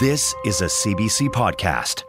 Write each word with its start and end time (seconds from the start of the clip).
This 0.00 0.32
is 0.44 0.60
a 0.60 0.66
CBC 0.66 1.28
podcast. 1.30 2.04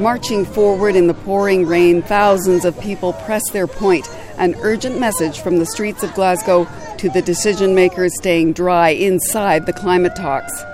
Marching 0.00 0.44
forward 0.44 0.96
in 0.96 1.06
the 1.06 1.14
pouring 1.14 1.64
rain, 1.66 2.02
thousands 2.02 2.64
of 2.64 2.80
people 2.80 3.12
press 3.12 3.48
their 3.50 3.68
point, 3.68 4.08
an 4.38 4.56
urgent 4.62 4.98
message 4.98 5.38
from 5.38 5.58
the 5.58 5.66
streets 5.66 6.02
of 6.02 6.12
Glasgow 6.14 6.66
to 6.98 7.08
the 7.10 7.22
decision 7.22 7.76
makers 7.76 8.16
staying 8.16 8.54
dry 8.54 8.88
inside 8.88 9.66
the 9.66 9.72
climate 9.72 10.16
talks. 10.16 10.64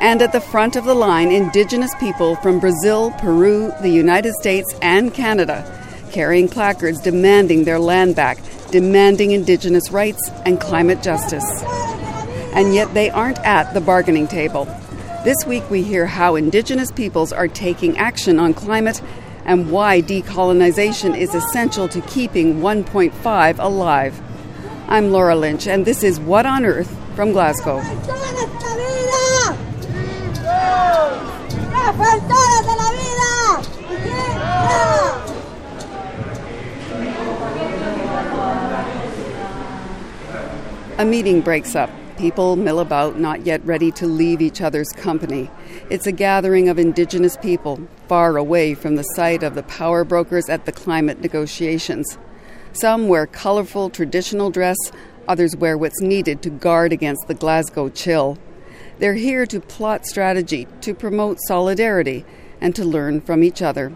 And 0.00 0.22
at 0.22 0.32
the 0.32 0.40
front 0.40 0.76
of 0.76 0.84
the 0.86 0.94
line, 0.94 1.30
Indigenous 1.30 1.94
people 1.96 2.36
from 2.36 2.58
Brazil, 2.58 3.10
Peru, 3.18 3.70
the 3.82 3.90
United 3.90 4.32
States, 4.36 4.74
and 4.80 5.12
Canada, 5.12 5.62
carrying 6.12 6.48
placards 6.48 7.00
demanding 7.00 7.64
their 7.64 7.78
land 7.78 8.14
back 8.14 8.38
demanding 8.72 9.32
Indigenous 9.32 9.90
rights 9.90 10.30
and 10.46 10.58
climate 10.58 11.02
justice. 11.02 11.62
And 12.54 12.74
yet 12.74 12.92
they 12.94 13.10
aren't 13.10 13.38
at 13.40 13.74
the 13.74 13.80
bargaining 13.80 14.26
table. 14.26 14.64
This 15.24 15.46
week 15.46 15.68
we 15.70 15.82
hear 15.82 16.06
how 16.06 16.34
Indigenous 16.34 16.90
peoples 16.90 17.32
are 17.32 17.48
taking 17.48 17.98
action 17.98 18.40
on 18.40 18.54
climate 18.54 19.00
and 19.44 19.70
why 19.70 20.00
decolonization 20.00 21.16
is 21.16 21.34
essential 21.34 21.86
to 21.88 22.00
keeping 22.02 22.60
1.5 22.60 23.58
alive. 23.58 24.20
I'm 24.88 25.12
Laura 25.12 25.36
Lynch, 25.36 25.66
and 25.66 25.84
this 25.84 26.02
is 26.02 26.18
What 26.18 26.46
on 26.46 26.64
Earth 26.64 26.90
from 27.14 27.32
Glasgow. 27.32 27.80
A 41.02 41.04
meeting 41.04 41.40
breaks 41.40 41.74
up. 41.74 41.90
People 42.16 42.54
mill 42.54 42.78
about, 42.78 43.18
not 43.18 43.44
yet 43.44 43.60
ready 43.66 43.90
to 43.90 44.06
leave 44.06 44.40
each 44.40 44.60
other's 44.60 44.90
company. 44.90 45.50
It's 45.90 46.06
a 46.06 46.12
gathering 46.12 46.68
of 46.68 46.78
Indigenous 46.78 47.36
people, 47.38 47.88
far 48.06 48.36
away 48.36 48.74
from 48.74 48.94
the 48.94 49.02
sight 49.02 49.42
of 49.42 49.56
the 49.56 49.64
power 49.64 50.04
brokers 50.04 50.48
at 50.48 50.64
the 50.64 50.70
climate 50.70 51.20
negotiations. 51.20 52.18
Some 52.72 53.08
wear 53.08 53.26
colorful 53.26 53.90
traditional 53.90 54.50
dress, 54.50 54.76
others 55.26 55.56
wear 55.56 55.76
what's 55.76 56.00
needed 56.00 56.40
to 56.42 56.50
guard 56.50 56.92
against 56.92 57.26
the 57.26 57.34
Glasgow 57.34 57.88
chill. 57.88 58.38
They're 59.00 59.14
here 59.14 59.44
to 59.46 59.58
plot 59.58 60.06
strategy, 60.06 60.68
to 60.82 60.94
promote 60.94 61.38
solidarity, 61.48 62.24
and 62.60 62.76
to 62.76 62.84
learn 62.84 63.22
from 63.22 63.42
each 63.42 63.60
other. 63.60 63.88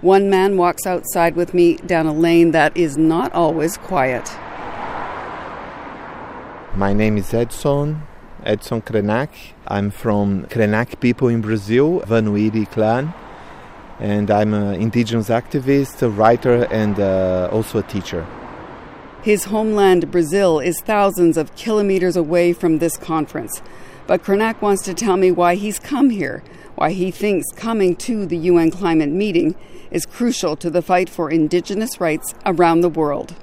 One 0.00 0.30
man 0.30 0.56
walks 0.56 0.86
outside 0.86 1.36
with 1.36 1.52
me 1.52 1.76
down 1.76 2.06
a 2.06 2.14
lane 2.14 2.52
that 2.52 2.74
is 2.74 2.96
not 2.96 3.34
always 3.34 3.76
quiet. 3.76 4.34
My 6.74 6.92
name 6.92 7.16
is 7.16 7.32
Edson, 7.32 8.02
Edson 8.44 8.82
Krenak. 8.82 9.30
I'm 9.66 9.90
from 9.90 10.44
Krenak 10.44 11.00
people 11.00 11.28
in 11.28 11.40
Brazil, 11.40 12.00
Vanuiri 12.00 12.70
clan, 12.70 13.14
and 13.98 14.30
I'm 14.30 14.52
an 14.54 14.74
indigenous 14.74 15.28
activist, 15.28 16.02
a 16.02 16.10
writer, 16.10 16.68
and 16.70 17.00
uh, 17.00 17.48
also 17.50 17.78
a 17.78 17.82
teacher. 17.82 18.26
His 19.22 19.44
homeland, 19.44 20.10
Brazil, 20.12 20.60
is 20.60 20.80
thousands 20.80 21.36
of 21.36 21.56
kilometers 21.56 22.16
away 22.16 22.52
from 22.52 22.78
this 22.78 22.96
conference. 22.96 23.60
But 24.06 24.22
Krenak 24.22 24.60
wants 24.60 24.84
to 24.84 24.94
tell 24.94 25.16
me 25.16 25.30
why 25.32 25.56
he's 25.56 25.78
come 25.78 26.10
here, 26.10 26.44
why 26.76 26.92
he 26.92 27.10
thinks 27.10 27.46
coming 27.56 27.96
to 27.96 28.24
the 28.26 28.36
UN 28.36 28.70
climate 28.70 29.10
meeting 29.10 29.56
is 29.90 30.06
crucial 30.06 30.54
to 30.56 30.70
the 30.70 30.82
fight 30.82 31.08
for 31.08 31.30
indigenous 31.30 31.98
rights 32.00 32.34
around 32.46 32.82
the 32.82 32.88
world. 32.88 33.34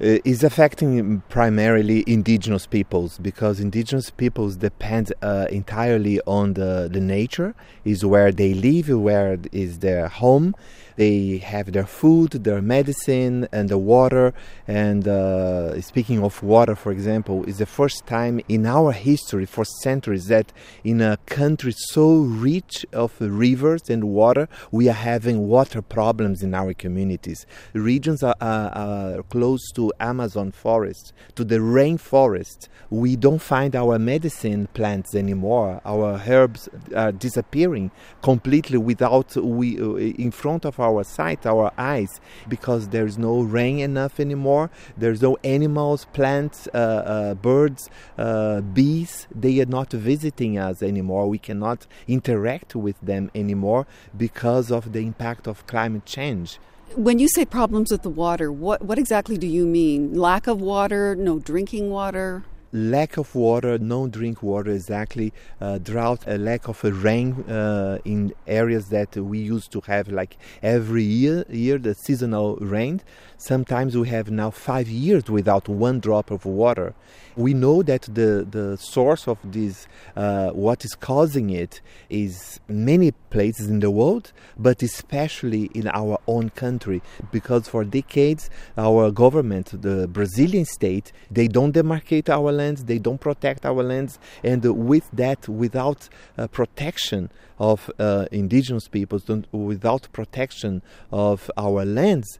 Uh, 0.00 0.18
is 0.24 0.44
affecting 0.44 1.20
primarily 1.28 2.04
indigenous 2.06 2.68
peoples 2.68 3.18
because 3.18 3.58
indigenous 3.58 4.10
peoples 4.10 4.54
depend 4.54 5.12
uh, 5.22 5.48
entirely 5.50 6.20
on 6.24 6.54
the, 6.54 6.88
the 6.92 7.00
nature 7.00 7.52
is 7.84 8.04
where 8.04 8.30
they 8.30 8.54
live 8.54 8.88
where 8.88 9.36
is 9.50 9.80
their 9.80 10.06
home 10.06 10.54
they 10.98 11.38
have 11.38 11.70
their 11.70 11.86
food, 11.86 12.32
their 12.32 12.60
medicine, 12.60 13.46
and 13.52 13.68
the 13.68 13.78
water. 13.78 14.34
And 14.66 15.06
uh, 15.06 15.80
speaking 15.80 16.24
of 16.24 16.42
water, 16.42 16.74
for 16.74 16.90
example, 16.90 17.44
is 17.44 17.58
the 17.58 17.66
first 17.66 18.04
time 18.04 18.40
in 18.48 18.66
our 18.66 18.90
history 18.90 19.46
for 19.46 19.64
centuries 19.64 20.26
that 20.26 20.52
in 20.82 21.00
a 21.00 21.16
country 21.26 21.72
so 21.72 22.16
rich 22.16 22.84
of 22.92 23.14
rivers 23.20 23.88
and 23.88 24.10
water, 24.10 24.48
we 24.72 24.88
are 24.88 25.00
having 25.12 25.46
water 25.46 25.82
problems 25.82 26.42
in 26.42 26.52
our 26.52 26.74
communities. 26.74 27.46
Regions 27.74 28.24
are, 28.24 28.34
are, 28.40 28.70
are 28.70 29.22
close 29.22 29.70
to 29.76 29.92
Amazon 30.00 30.50
forests, 30.50 31.12
to 31.36 31.44
the 31.44 31.58
rainforest. 31.58 32.66
We 32.90 33.14
don't 33.14 33.38
find 33.40 33.76
our 33.76 34.00
medicine 34.00 34.66
plants 34.74 35.14
anymore. 35.14 35.80
Our 35.84 36.20
herbs 36.26 36.68
are 36.92 37.12
disappearing 37.12 37.92
completely 38.20 38.78
without 38.78 39.36
we 39.36 39.80
uh, 39.80 39.94
in 39.94 40.32
front 40.32 40.64
of 40.64 40.80
our 40.80 40.87
our 40.88 41.02
sight, 41.04 41.46
our 41.46 41.68
eyes, 41.76 42.20
because 42.48 42.88
there's 42.88 43.16
no 43.18 43.34
rain 43.40 43.78
enough 43.90 44.14
anymore. 44.26 44.70
There's 44.96 45.22
no 45.28 45.32
animals, 45.44 46.06
plants, 46.12 46.68
uh, 46.74 46.76
uh, 46.76 47.34
birds, 47.34 47.90
uh, 48.16 48.60
bees. 48.60 49.26
They 49.34 49.60
are 49.62 49.72
not 49.78 49.90
visiting 49.92 50.58
us 50.58 50.82
anymore. 50.82 51.24
We 51.28 51.38
cannot 51.38 51.86
interact 52.06 52.70
with 52.74 52.98
them 53.00 53.30
anymore 53.34 53.86
because 54.16 54.70
of 54.70 54.92
the 54.94 55.00
impact 55.10 55.46
of 55.46 55.66
climate 55.66 56.06
change. 56.06 56.58
When 56.96 57.18
you 57.18 57.28
say 57.28 57.44
problems 57.44 57.92
with 57.92 58.02
the 58.02 58.10
water, 58.10 58.50
what, 58.50 58.82
what 58.82 58.98
exactly 58.98 59.36
do 59.36 59.46
you 59.46 59.66
mean? 59.66 60.14
Lack 60.14 60.46
of 60.46 60.60
water, 60.60 61.14
no 61.14 61.38
drinking 61.38 61.90
water? 61.90 62.44
Lack 62.72 63.16
of 63.16 63.34
water, 63.34 63.78
no 63.78 64.06
drink 64.08 64.42
water 64.42 64.70
exactly, 64.70 65.32
uh, 65.60 65.78
drought, 65.78 66.24
a 66.26 66.38
lack 66.38 66.68
of 66.68 66.82
rain 66.84 67.32
uh, 67.48 67.98
in 68.04 68.34
areas 68.46 68.88
that 68.88 69.16
we 69.16 69.38
used 69.38 69.72
to 69.72 69.80
have 69.82 70.08
like 70.08 70.36
every 70.62 71.02
year, 71.02 71.44
year 71.48 71.78
the 71.78 71.94
seasonal 71.94 72.56
rain. 72.56 73.00
Sometimes 73.36 73.96
we 73.96 74.08
have 74.08 74.30
now 74.30 74.50
five 74.50 74.88
years 74.88 75.30
without 75.30 75.68
one 75.68 76.00
drop 76.00 76.30
of 76.30 76.44
water. 76.44 76.94
We 77.36 77.54
know 77.54 77.84
that 77.84 78.02
the, 78.02 78.44
the 78.50 78.76
source 78.78 79.28
of 79.28 79.38
this, 79.44 79.86
uh, 80.16 80.50
what 80.50 80.84
is 80.84 80.94
causing 80.96 81.50
it, 81.50 81.80
is 82.10 82.58
many 82.66 83.12
places 83.30 83.68
in 83.68 83.78
the 83.78 83.92
world, 83.92 84.32
but 84.58 84.82
especially 84.82 85.70
in 85.72 85.86
our 85.86 86.18
own 86.26 86.50
country, 86.50 87.00
because 87.30 87.68
for 87.68 87.84
decades 87.84 88.50
our 88.76 89.12
government, 89.12 89.80
the 89.82 90.08
Brazilian 90.08 90.64
state, 90.64 91.12
they 91.30 91.46
don't 91.46 91.72
demarcate 91.72 92.28
our 92.28 92.50
lands, 92.60 92.84
they 92.84 92.98
don't 92.98 93.20
protect 93.28 93.64
our 93.64 93.82
lands, 93.82 94.18
and 94.42 94.60
with 94.92 95.06
that, 95.12 95.48
without 95.48 96.00
uh, 96.36 96.46
protection 96.48 97.30
of 97.58 97.90
uh, 97.98 98.26
indigenous 98.30 98.86
peoples, 98.88 99.24
without 99.52 100.08
protection 100.12 100.82
of 101.10 101.50
our 101.56 101.84
lands, 101.84 102.38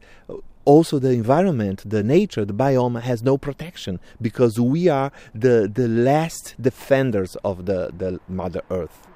also 0.65 0.99
the 0.99 1.11
environment, 1.11 1.81
the 1.83 2.03
nature, 2.03 2.45
the 2.45 2.53
biome 2.53 3.01
has 3.01 3.23
no 3.23 3.37
protection 3.37 3.99
because 4.21 4.59
we 4.59 4.87
are 4.87 5.11
the, 5.33 5.67
the 5.73 5.87
last 5.87 6.55
defenders 6.61 7.35
of 7.43 7.65
the, 7.65 7.91
the 7.97 8.19
Mother 8.27 8.61
Earth. 8.69 9.08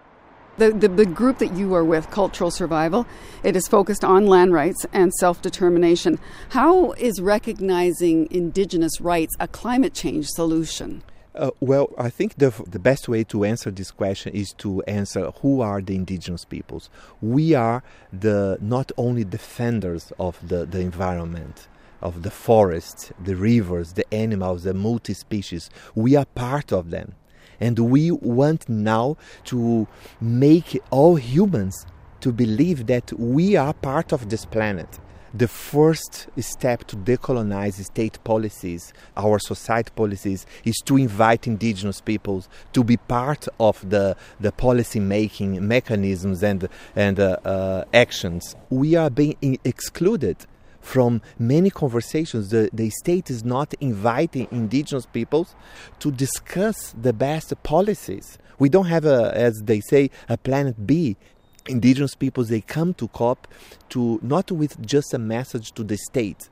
The, 0.57 0.71
the, 0.71 0.87
the, 0.87 1.05
group 1.05 1.39
that 1.39 1.55
you 1.55 1.73
are 1.73 1.83
with, 1.83 2.11
Cultural 2.11 2.51
Survival, 2.51 3.07
it 3.43 3.55
is 3.55 3.67
focused 3.67 4.03
on 4.03 4.27
land 4.27 4.53
rights 4.53 4.85
and 4.93 5.11
self 5.13 5.41
determination. 5.41 6.19
How 6.49 6.91
is 6.93 7.19
recognizing 7.19 8.27
Indigenous 8.29 9.01
rights 9.01 9.33
a 9.39 9.47
climate 9.47 9.95
change 9.95 10.27
solution? 10.27 11.01
Uh, 11.35 11.49
well, 11.59 11.89
I 11.97 12.11
think 12.11 12.35
the, 12.35 12.53
the 12.67 12.77
best 12.77 13.09
way 13.09 13.23
to 13.25 13.43
answer 13.43 13.71
this 13.71 13.89
question 13.89 14.35
is 14.35 14.53
to 14.59 14.83
answer 14.83 15.31
who 15.41 15.61
are 15.61 15.81
the 15.81 15.95
indigenous 15.95 16.45
peoples. 16.45 16.91
We 17.21 17.55
are 17.55 17.81
the 18.11 18.59
not 18.61 18.91
only 18.97 19.23
defenders 19.23 20.13
of 20.19 20.37
the, 20.47 20.65
the 20.67 20.79
environment, 20.81 21.67
of 22.03 22.21
the 22.21 22.29
forests, 22.29 23.11
the 23.23 23.35
rivers, 23.35 23.93
the 23.93 24.13
animals, 24.13 24.63
the 24.63 24.73
multi 24.75 25.13
species. 25.13 25.71
We 25.95 26.15
are 26.15 26.25
part 26.25 26.71
of 26.71 26.91
them. 26.91 27.15
And 27.59 27.77
we 27.79 28.11
want 28.11 28.67
now 28.69 29.17
to 29.45 29.87
make 30.19 30.81
all 30.89 31.15
humans 31.15 31.85
to 32.21 32.31
believe 32.31 32.87
that 32.87 33.11
we 33.19 33.55
are 33.55 33.73
part 33.73 34.13
of 34.13 34.29
this 34.29 34.45
planet 34.45 34.99
the 35.33 35.47
first 35.47 36.27
step 36.37 36.85
to 36.85 36.95
decolonize 36.95 37.83
state 37.83 38.23
policies, 38.23 38.93
our 39.17 39.39
society 39.39 39.91
policies, 39.95 40.45
is 40.63 40.75
to 40.85 40.95
invite 40.95 41.47
indigenous 41.47 42.01
peoples 42.01 42.47
to 42.73 42.83
be 42.83 42.97
part 42.97 43.47
of 43.59 43.89
the, 43.89 44.15
the 44.39 44.51
policy 44.51 44.99
making 44.99 45.67
mechanisms 45.67 46.43
and, 46.43 46.69
and 46.95 47.19
uh, 47.19 47.37
uh, 47.43 47.83
actions. 47.93 48.55
We 48.69 48.95
are 48.95 49.09
being 49.09 49.59
excluded 49.63 50.37
from 50.83 51.21
many 51.39 51.71
conversations. 51.71 52.49
The, 52.49 52.69
the 52.71 52.91
state 52.91 53.31
is 53.31 53.43
not 53.43 53.73
inviting 53.79 54.47
indigenous 54.51 55.07
peoples 55.07 55.55
to 55.99 56.11
discuss 56.11 56.93
the 57.01 57.13
best 57.13 57.51
policies. 57.63 58.37
We 58.59 58.69
don't 58.69 58.85
have, 58.85 59.05
a, 59.05 59.31
as 59.33 59.63
they 59.63 59.79
say, 59.79 60.11
a 60.29 60.37
planet 60.37 60.85
B 60.85 61.17
indigenous 61.65 62.13
peoples 62.13 62.49
they 62.49 62.59
come 62.59 62.93
to 62.93 63.07
COP 63.07 63.47
to 63.87 64.19
not 64.21 64.51
with 64.51 64.85
just 64.85 65.13
a 65.13 65.17
message 65.17 65.71
to 65.71 65.81
the 65.81 65.95
state 65.95 66.49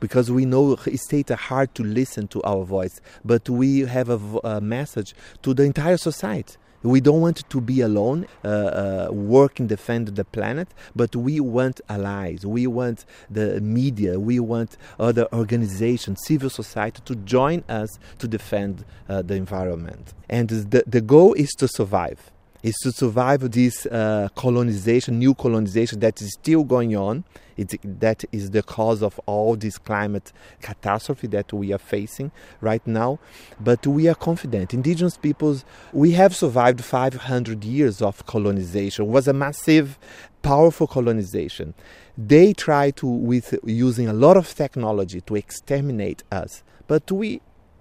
because 0.00 0.30
we 0.30 0.44
know 0.44 0.76
states 0.96 1.30
are 1.30 1.36
hard 1.36 1.74
to 1.74 1.82
listen 1.82 2.28
to 2.28 2.42
our 2.42 2.62
voice 2.62 3.00
but 3.24 3.48
we 3.48 3.80
have 3.80 4.10
a, 4.10 4.20
a 4.44 4.60
message 4.60 5.14
to 5.40 5.54
the 5.54 5.62
entire 5.62 5.96
society 5.96 6.56
we 6.82 7.00
don't 7.00 7.20
want 7.20 7.48
to 7.48 7.60
be 7.60 7.80
alone, 7.80 8.26
uh, 8.44 8.48
uh, 8.48 9.08
work 9.12 9.60
and 9.60 9.68
defend 9.68 10.08
the 10.08 10.24
planet, 10.24 10.68
but 10.96 11.14
we 11.14 11.40
want 11.40 11.80
allies. 11.88 12.46
We 12.46 12.66
want 12.66 13.04
the 13.30 13.60
media. 13.60 14.18
We 14.18 14.40
want 14.40 14.76
other 14.98 15.26
organizations, 15.32 16.20
civil 16.26 16.50
society 16.50 17.02
to 17.04 17.14
join 17.16 17.64
us 17.68 17.90
to 18.18 18.28
defend 18.28 18.84
uh, 19.08 19.22
the 19.22 19.34
environment. 19.34 20.14
And 20.28 20.48
the, 20.48 20.84
the 20.86 21.00
goal 21.00 21.34
is 21.34 21.50
to 21.58 21.68
survive 21.68 22.30
is 22.62 22.76
to 22.82 22.92
survive 22.92 23.50
this 23.50 23.86
uh, 23.86 24.28
colonization, 24.34 25.18
new 25.18 25.34
colonization 25.34 26.00
that 26.00 26.20
is 26.20 26.32
still 26.34 26.64
going 26.64 26.94
on. 26.96 27.24
It, 27.56 27.78
that 28.00 28.24
is 28.32 28.50
the 28.50 28.62
cause 28.62 29.02
of 29.02 29.18
all 29.26 29.54
this 29.54 29.76
climate 29.76 30.32
catastrophe 30.62 31.26
that 31.28 31.52
we 31.52 31.72
are 31.72 31.78
facing 31.78 32.32
right 32.60 32.86
now. 32.86 33.18
But 33.58 33.86
we 33.86 34.08
are 34.08 34.14
confident. 34.14 34.72
Indigenous 34.72 35.16
peoples, 35.16 35.64
we 35.92 36.12
have 36.12 36.34
survived 36.34 36.82
500 36.82 37.64
years 37.64 38.00
of 38.00 38.24
colonization. 38.26 39.06
It 39.06 39.08
was 39.08 39.28
a 39.28 39.34
massive, 39.34 39.98
powerful 40.42 40.86
colonization. 40.86 41.74
They 42.16 42.52
try 42.52 42.92
to, 42.92 43.06
with 43.06 43.58
using 43.64 44.08
a 44.08 44.14
lot 44.14 44.36
of 44.36 44.54
technology, 44.54 45.20
to 45.22 45.36
exterminate 45.36 46.22
us. 46.32 46.62
But 46.86 47.10
we, 47.10 47.40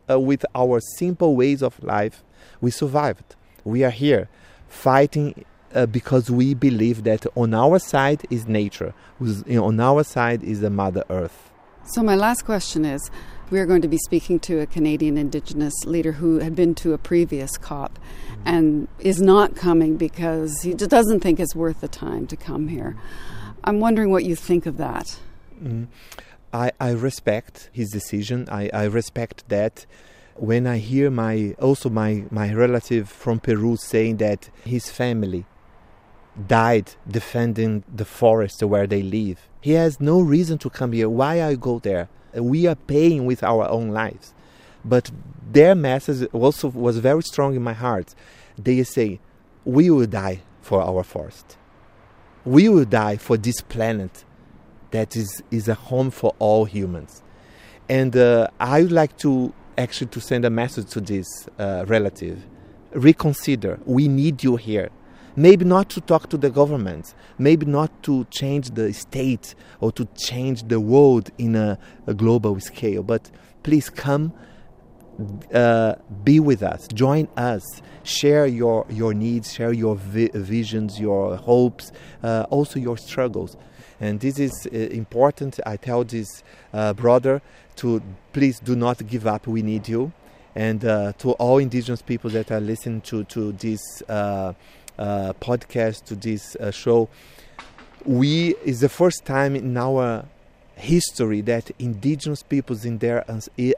uh, 0.10 0.20
with 0.20 0.46
our 0.56 0.82
simple 0.82 1.36
ways 1.36 1.62
of 1.62 1.82
life, 1.82 2.24
we 2.60 2.72
survived. 2.72 3.36
We 3.64 3.84
are 3.84 3.92
here 3.92 4.30
fighting 4.70 5.46
uh, 5.74 5.86
because 5.86 6.32
we 6.32 6.54
believe 6.54 7.04
that 7.04 7.26
on 7.36 7.54
our 7.54 7.80
side 7.80 8.26
is 8.30 8.48
nature, 8.48 8.94
on 9.20 9.80
our 9.80 10.04
side 10.04 10.44
is 10.44 10.62
the 10.62 10.70
Mother 10.70 11.04
Earth. 11.10 11.52
So, 11.86 12.04
my 12.04 12.16
last 12.16 12.46
question 12.46 12.86
is 12.86 13.10
we 13.50 13.60
are 13.60 13.66
going 13.66 13.82
to 13.82 13.88
be 13.88 13.98
speaking 13.98 14.40
to 14.42 14.60
a 14.60 14.66
Canadian 14.66 15.18
Indigenous 15.18 15.74
leader 15.86 16.14
who 16.14 16.40
had 16.40 16.56
been 16.56 16.76
to 16.76 16.94
a 16.94 16.98
previous 16.98 17.58
COP 17.58 17.98
mm-hmm. 17.98 18.42
and 18.46 18.88
is 19.00 19.22
not 19.22 19.56
coming 19.56 19.98
because 19.98 20.62
he 20.62 20.74
just 20.74 20.92
doesn't 20.92 21.22
think 21.22 21.40
it's 21.40 21.56
worth 21.56 21.82
the 21.82 21.88
time 21.88 22.28
to 22.28 22.36
come 22.36 22.68
here. 22.68 22.96
I'm 23.64 23.80
wondering 23.80 24.12
what 24.12 24.24
you 24.24 24.36
think 24.36 24.66
of 24.66 24.78
that. 24.78 25.20
Mm-hmm. 25.62 25.86
I, 26.54 26.72
I 26.80 26.92
respect 26.92 27.70
his 27.72 27.90
decision. 27.90 28.48
I, 28.52 28.70
I 28.74 28.86
respect 28.86 29.48
that 29.50 29.86
when 30.40 30.66
I 30.68 30.78
hear 30.78 31.12
my 31.12 31.56
also 31.60 31.90
my, 31.90 32.24
my 32.32 32.54
relative 32.54 33.10
from 33.10 33.40
Peru 33.40 33.76
saying 33.76 34.18
that 34.18 34.50
his 34.64 34.90
family 34.90 35.46
died 36.48 36.94
defending 37.08 37.84
the 37.94 38.06
forest 38.06 38.64
where 38.64 38.88
they 38.88 39.02
live, 39.02 39.50
he 39.60 39.72
has 39.72 40.00
no 40.00 40.22
reason 40.22 40.58
to 40.60 40.70
come 40.70 40.94
here. 40.94 41.10
Why 41.10 41.44
I 41.44 41.56
go 41.56 41.80
there? 41.80 42.08
We 42.34 42.68
are 42.68 42.76
paying 42.76 43.26
with 43.26 43.44
our 43.44 43.68
own 43.68 43.90
lives. 43.90 44.34
But 44.86 45.12
their 45.52 45.76
message 45.76 46.28
also 46.32 46.70
was 46.70 47.00
very 47.00 47.24
strong 47.24 47.56
in 47.56 47.62
my 47.62 47.74
heart. 47.74 48.16
They 48.58 48.84
say, 48.84 49.20
We 49.66 49.90
will 49.90 50.08
die 50.08 50.42
for 50.62 50.82
our 50.82 51.04
forest. 51.04 51.58
We 52.46 52.70
will 52.70 52.86
die 52.86 53.18
for 53.18 53.36
this 53.36 53.60
planet 53.60 54.24
that 54.92 55.18
is, 55.18 55.44
is 55.52 55.68
a 55.68 55.74
home 55.74 56.12
for 56.12 56.34
all 56.40 56.64
humans. 56.66 57.24
And 57.90 58.16
uh, 58.16 58.48
I 58.60 58.84
would 58.84 58.92
like 58.92 59.18
to 59.18 59.54
actually 59.80 60.08
to 60.08 60.22
send 60.22 60.46
a 60.46 60.50
message 60.50 60.90
to 60.92 61.02
this 61.02 61.26
uh, 61.58 61.86
relative. 61.88 62.46
Reconsider 62.92 63.80
we 63.86 64.08
need 64.08 64.44
you 64.44 64.56
here. 64.58 64.90
Maybe 65.36 65.64
not 65.64 65.90
to 65.92 66.02
talk 66.02 66.30
to 66.30 66.38
the 66.38 66.50
government. 66.50 67.14
Maybe 67.38 67.66
not 67.66 68.04
to 68.04 68.26
change 68.26 68.72
the 68.72 68.92
state 68.92 69.56
or 69.80 69.92
to 69.94 70.06
change 70.18 70.68
the 70.68 70.80
world 70.80 71.30
in 71.38 71.56
a, 71.56 71.80
a 72.08 72.14
global 72.14 72.60
scale. 72.60 73.04
But 73.04 73.32
please 73.64 73.90
come 73.90 74.34
uh, 75.54 75.96
be 76.24 76.40
with 76.40 76.62
us. 76.62 76.88
Join 76.94 77.28
us. 77.38 77.64
Share 78.04 78.48
your 78.48 78.86
your 78.90 79.14
needs 79.14 79.54
share 79.54 79.72
your 79.72 79.96
vi- 79.96 80.32
visions 80.34 81.00
your 81.00 81.36
hopes 81.36 81.92
uh, 82.24 82.46
also 82.50 82.80
your 82.80 82.98
struggles 82.98 83.56
and 84.00 84.20
this 84.20 84.40
is 84.40 84.68
uh, 84.72 84.76
important 84.76 85.60
i 85.66 85.76
tell 85.76 86.04
this 86.04 86.44
uh, 86.74 86.94
brother 86.94 87.42
to 87.80 88.02
please 88.34 88.60
do 88.60 88.76
not 88.76 89.08
give 89.08 89.26
up. 89.26 89.48
We 89.48 89.62
need 89.62 89.88
you. 89.88 90.12
And 90.54 90.84
uh, 90.84 91.14
to 91.20 91.32
all 91.34 91.60
indigenous 91.60 92.02
people 92.02 92.30
that 92.32 92.52
are 92.52 92.60
listening 92.60 93.02
to, 93.02 93.24
to 93.26 93.54
this 93.54 93.80
podcast, 94.08 96.04
to 96.06 96.16
this 96.16 96.58
show, 96.72 97.08
we 98.06 98.56
is 98.66 98.82
the 98.82 98.90
first 98.90 99.24
time 99.24 99.56
in 99.56 99.78
our 99.78 100.26
history 100.76 101.42
that 101.42 101.72
indigenous 101.80 102.44
peoples 102.44 102.84
in 102.84 102.98
their 102.98 103.24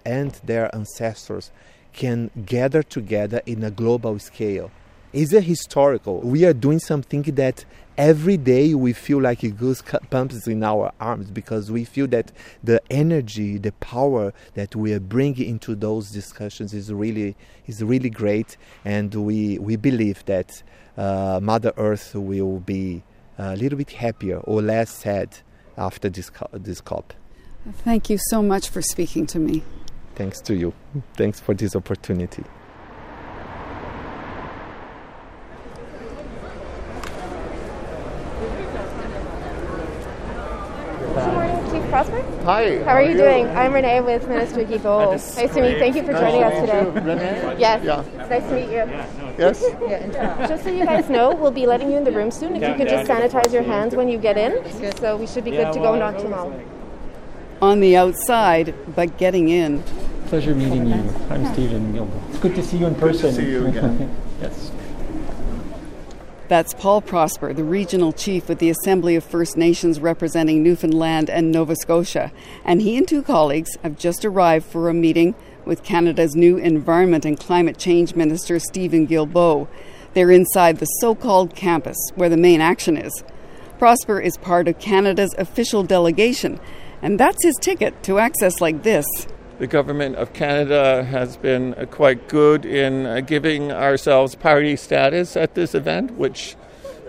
and 0.05 0.33
their 0.45 0.73
ancestors 0.73 1.51
can 1.93 2.31
gather 2.45 2.81
together 2.81 3.41
in 3.45 3.63
a 3.63 3.69
global 3.69 4.17
scale. 4.17 4.71
It's 5.13 5.33
a 5.33 5.41
historical. 5.41 6.21
We 6.21 6.45
are 6.45 6.53
doing 6.53 6.79
something 6.79 7.23
that 7.23 7.65
every 7.97 8.37
day 8.37 8.73
we 8.73 8.93
feel 8.93 9.21
like 9.21 9.43
it 9.43 9.57
goes 9.57 9.81
pumps 10.09 10.47
in 10.47 10.63
our 10.63 10.91
arms 10.99 11.29
because 11.29 11.71
we 11.71 11.83
feel 11.85 12.07
that 12.07 12.31
the 12.63 12.81
energy, 12.89 13.57
the 13.57 13.71
power 13.73 14.33
that 14.53 14.75
we 14.75 14.93
are 14.93 14.99
bringing 14.99 15.47
into 15.47 15.75
those 15.75 16.11
discussions 16.11 16.73
is 16.73 16.91
really 16.91 17.35
is 17.67 17.83
really 17.83 18.09
great, 18.09 18.57
and 18.85 19.13
we 19.13 19.57
we 19.59 19.75
believe 19.75 20.23
that 20.25 20.63
uh, 20.97 21.39
Mother 21.41 21.73
Earth 21.77 22.15
will 22.15 22.59
be 22.59 23.03
a 23.37 23.55
little 23.55 23.77
bit 23.77 23.91
happier 23.91 24.37
or 24.39 24.61
less 24.61 24.89
sad 24.91 25.37
after 25.77 26.09
this 26.09 26.31
this 26.53 26.81
COP. 26.81 27.13
Thank 27.83 28.09
you 28.09 28.17
so 28.29 28.41
much 28.41 28.69
for 28.69 28.81
speaking 28.81 29.27
to 29.27 29.39
me. 29.39 29.63
Thanks 30.15 30.41
to 30.41 30.55
you. 30.55 30.73
Thanks 31.15 31.39
for 31.39 31.53
this 31.53 31.75
opportunity. 31.75 32.43
Prosper? 41.91 42.23
Hi. 42.43 42.79
How, 42.79 42.85
how 42.85 42.91
are, 42.93 43.03
you, 43.03 43.15
doing? 43.15 43.47
I'm 43.49 43.71
Renee 43.71 44.01
with 44.01 44.27
Minister 44.27 44.63
Guy 44.63 44.77
Nice 44.77 45.35
to 45.35 45.61
meet 45.61 45.73
you. 45.73 45.79
Thank 45.79 45.95
you 45.95 46.03
for 46.03 46.13
joining 46.13 46.43
us 46.43 46.59
today. 46.59 46.89
Renee? 46.89 47.55
Yes. 47.59 47.83
Yeah. 47.83 48.01
It's 48.01 48.29
nice 48.31 48.43
to 48.43 48.55
meet 48.55 48.65
you. 48.65 48.85
Yes. 49.37 49.63
yeah. 49.87 50.47
Just 50.47 50.63
so 50.63 50.71
you 50.71 50.83
guys 50.83 51.07
know, 51.07 51.35
we'll 51.35 51.51
be 51.51 51.67
letting 51.67 51.91
you 51.91 51.97
in 51.97 52.03
the 52.03 52.11
room 52.11 52.31
soon. 52.31 52.55
If 52.55 52.67
you 52.67 52.73
could 52.73 52.89
just 52.89 53.07
sanitize 53.07 53.53
your 53.53 53.61
hands 53.61 53.95
when 53.95 54.07
you 54.07 54.17
get 54.17 54.39
in. 54.39 54.51
So 54.97 55.17
we 55.17 55.27
should 55.27 55.43
be 55.43 55.51
good 55.51 55.71
to 55.71 55.79
go 55.79 55.95
not 55.95 56.19
too 56.19 56.29
long. 56.29 56.67
On 57.61 57.79
the 57.79 57.95
outside, 57.95 58.73
but 58.95 59.19
getting 59.19 59.49
in. 59.49 59.83
Pleasure 60.25 60.55
meeting 60.55 60.87
you. 60.87 61.13
I'm 61.29 61.45
Stephen 61.53 61.93
Guilbeault. 61.93 62.29
It's 62.29 62.39
good 62.39 62.55
to 62.55 62.63
see 62.63 62.77
you 62.77 62.87
in 62.87 62.95
person. 62.95 63.35
Good 63.35 63.35
to 63.35 63.45
see 63.45 63.51
you 63.51 63.67
again. 63.67 64.15
yes. 64.41 64.71
That's 66.51 66.73
Paul 66.73 66.99
Prosper, 66.99 67.53
the 67.53 67.63
regional 67.63 68.11
chief 68.11 68.49
with 68.49 68.59
the 68.59 68.69
Assembly 68.69 69.15
of 69.15 69.23
First 69.23 69.55
Nations 69.55 70.01
representing 70.01 70.61
Newfoundland 70.61 71.29
and 71.29 71.49
Nova 71.49 71.77
Scotia. 71.77 72.29
And 72.65 72.81
he 72.81 72.97
and 72.97 73.07
two 73.07 73.21
colleagues 73.21 73.77
have 73.83 73.97
just 73.97 74.25
arrived 74.25 74.65
for 74.65 74.89
a 74.89 74.93
meeting 74.93 75.33
with 75.63 75.81
Canada's 75.81 76.35
new 76.35 76.57
Environment 76.57 77.23
and 77.23 77.39
Climate 77.39 77.77
Change 77.77 78.15
Minister, 78.15 78.59
Stephen 78.59 79.07
Guilbeault. 79.07 79.69
They're 80.13 80.29
inside 80.29 80.79
the 80.79 80.87
so 80.99 81.15
called 81.15 81.55
campus 81.55 81.95
where 82.15 82.27
the 82.27 82.35
main 82.35 82.59
action 82.59 82.97
is. 82.97 83.23
Prosper 83.79 84.19
is 84.19 84.35
part 84.35 84.67
of 84.67 84.77
Canada's 84.77 85.33
official 85.37 85.83
delegation, 85.83 86.59
and 87.01 87.17
that's 87.17 87.45
his 87.45 87.55
ticket 87.61 88.03
to 88.03 88.19
access 88.19 88.59
like 88.59 88.83
this. 88.83 89.05
The 89.61 89.67
Government 89.67 90.15
of 90.15 90.33
Canada 90.33 91.03
has 91.03 91.37
been 91.37 91.75
uh, 91.75 91.85
quite 91.85 92.27
good 92.27 92.65
in 92.65 93.05
uh, 93.05 93.19
giving 93.19 93.71
ourselves 93.71 94.33
party 94.33 94.75
status 94.75 95.37
at 95.37 95.53
this 95.53 95.75
event, 95.75 96.15
which 96.15 96.55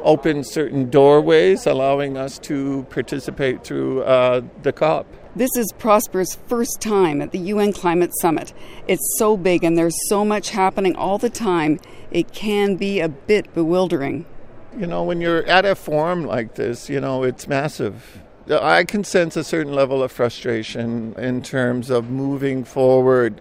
opens 0.02 0.50
certain 0.50 0.90
doorways, 0.90 1.66
allowing 1.66 2.18
us 2.18 2.38
to 2.40 2.86
participate 2.90 3.64
through 3.64 4.02
uh, 4.02 4.42
the 4.64 4.70
COP. 4.70 5.06
This 5.34 5.48
is 5.56 5.72
Prosper's 5.78 6.34
first 6.46 6.82
time 6.82 7.22
at 7.22 7.32
the 7.32 7.38
UN 7.38 7.72
Climate 7.72 8.10
Summit. 8.20 8.52
It's 8.86 9.16
so 9.16 9.38
big 9.38 9.64
and 9.64 9.78
there's 9.78 9.96
so 10.10 10.22
much 10.22 10.50
happening 10.50 10.94
all 10.94 11.16
the 11.16 11.30
time, 11.30 11.80
it 12.10 12.34
can 12.34 12.76
be 12.76 13.00
a 13.00 13.08
bit 13.08 13.54
bewildering. 13.54 14.26
You 14.76 14.86
know, 14.86 15.04
when 15.04 15.22
you're 15.22 15.46
at 15.46 15.64
a 15.64 15.74
forum 15.74 16.26
like 16.26 16.56
this, 16.56 16.90
you 16.90 17.00
know, 17.00 17.22
it's 17.22 17.48
massive 17.48 18.20
I 18.50 18.84
can 18.84 19.04
sense 19.04 19.36
a 19.36 19.44
certain 19.44 19.72
level 19.72 20.02
of 20.02 20.10
frustration 20.10 21.14
in 21.16 21.42
terms 21.42 21.90
of 21.90 22.10
moving 22.10 22.64
forward. 22.64 23.40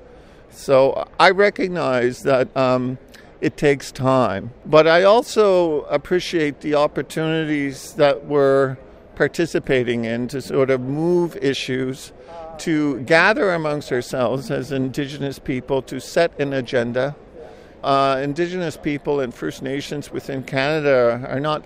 So 0.52 1.08
I 1.20 1.32
recognize 1.32 2.24
that 2.24 2.56
um, 2.56 2.98
it 3.40 3.58
takes 3.58 3.92
time. 3.92 4.52
But 4.66 4.88
I 4.88 5.04
also 5.04 5.82
appreciate 5.84 6.62
the 6.62 6.76
opportunities 6.76 7.94
that 7.94 8.26
we're 8.26 8.78
participating 9.16 10.06
in 10.06 10.28
to 10.30 10.42
sort 10.42 10.70
of 10.70 10.82
move 10.82 11.36
issues, 11.38 12.12
to 12.60 13.00
gather 13.02 13.54
amongst 13.54 13.92
ourselves 13.92 14.52
as 14.52 14.72
Indigenous 14.72 15.40
people 15.40 15.82
to 15.84 16.00
set 16.00 16.40
an 16.40 16.54
agenda. 16.54 17.16
Uh, 17.84 18.20
Indigenous 18.22 18.78
people 18.78 19.20
and 19.20 19.34
First 19.34 19.64
Nations 19.64 20.12
within 20.12 20.44
Canada 20.44 21.26
are 21.28 21.40
not 21.40 21.66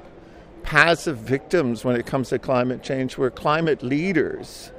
passive 0.65 1.17
victims 1.19 1.85
when 1.85 1.95
it 1.95 2.07
comes 2.07 2.29
to 2.29 2.39
climate 2.39 2.81
change. 2.81 3.17
We're 3.17 3.29
climate 3.29 3.83
leaders. 3.83 4.71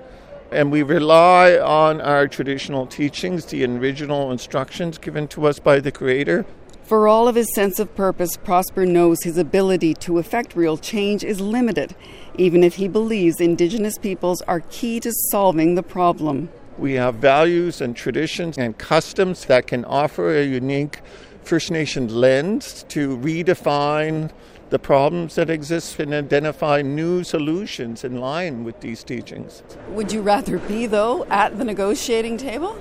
And 0.50 0.71
we 0.71 0.83
rely 0.83 1.59
on 1.59 2.00
our 2.00 2.28
traditional 2.28 2.87
teachings, 2.87 3.47
the 3.47 3.64
original 3.64 4.33
instructions 4.33 4.99
given 4.99 5.28
to 5.28 5.47
us 5.47 5.59
by 5.59 5.81
the 5.81 5.93
Creator. 5.93 6.45
For 6.83 7.09
all 7.09 7.26
of 7.26 7.35
his 7.35 7.52
sense 7.55 7.81
of 7.81 7.95
purpose, 7.97 8.37
Prosper 8.37 8.87
knows 8.87 9.23
his 9.23 9.38
ability 9.38 9.95
to 9.95 10.19
effect 10.19 10.55
real 10.55 10.76
change 10.76 11.25
is 11.25 11.40
limited, 11.40 11.97
even 12.37 12.62
if 12.62 12.76
he 12.76 12.87
believes 12.87 13.40
Indigenous 13.40 13.99
peoples 13.99 14.43
are 14.43 14.61
key 14.61 15.00
to 15.00 15.12
solving 15.31 15.75
the 15.75 15.83
problem. 15.83 16.49
We 16.78 16.95
have 16.95 17.16
values 17.16 17.81
and 17.81 17.97
traditions 17.97 18.59
and 18.59 18.76
customs 18.76 19.47
that 19.47 19.66
can 19.66 19.85
offer 19.85 20.37
a 20.37 20.45
unique 20.45 21.00
First 21.43 21.71
Nation 21.71 22.09
lens 22.09 22.85
to 22.88 23.16
redefine 23.16 24.31
the 24.70 24.78
problems 24.78 25.37
that 25.37 25.49
exist 25.49 25.99
and 26.00 26.12
identify 26.12 26.82
new 26.82 27.23
solutions 27.23 28.04
in 28.04 28.16
line 28.16 28.64
with 28.64 28.80
these 28.80 29.04
teachings. 29.04 29.62
Would 29.90 30.12
you 30.12 30.23
rather 30.23 30.58
be, 30.58 30.87
though, 30.87 31.25
at 31.26 31.58
the 31.58 31.64
negotiating 31.64 32.37
table? 32.37 32.80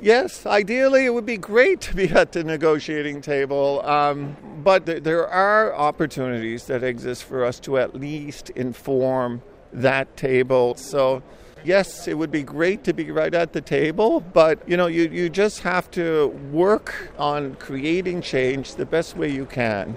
Yes, 0.00 0.44
ideally 0.44 1.06
it 1.06 1.14
would 1.14 1.26
be 1.26 1.38
great 1.38 1.80
to 1.82 1.94
be 1.94 2.08
at 2.10 2.32
the 2.32 2.44
negotiating 2.44 3.22
table, 3.22 3.82
um, 3.84 4.36
but 4.62 4.86
th- 4.86 5.02
there 5.02 5.26
are 5.26 5.74
opportunities 5.74 6.66
that 6.66 6.82
exist 6.82 7.24
for 7.24 7.44
us 7.44 7.58
to 7.60 7.78
at 7.78 7.94
least 7.94 8.50
inform 8.50 9.42
that 9.72 10.14
table. 10.16 10.74
So, 10.76 11.22
yes, 11.64 12.06
it 12.06 12.14
would 12.14 12.30
be 12.30 12.42
great 12.42 12.84
to 12.84 12.92
be 12.92 13.10
right 13.10 13.32
at 13.32 13.52
the 13.54 13.62
table, 13.62 14.20
but 14.20 14.66
you 14.68 14.76
know, 14.76 14.86
you, 14.86 15.08
you 15.08 15.30
just 15.30 15.60
have 15.60 15.90
to 15.92 16.28
work 16.52 17.10
on 17.18 17.54
creating 17.54 18.20
change 18.20 18.74
the 18.74 18.86
best 18.86 19.16
way 19.16 19.30
you 19.30 19.46
can. 19.46 19.96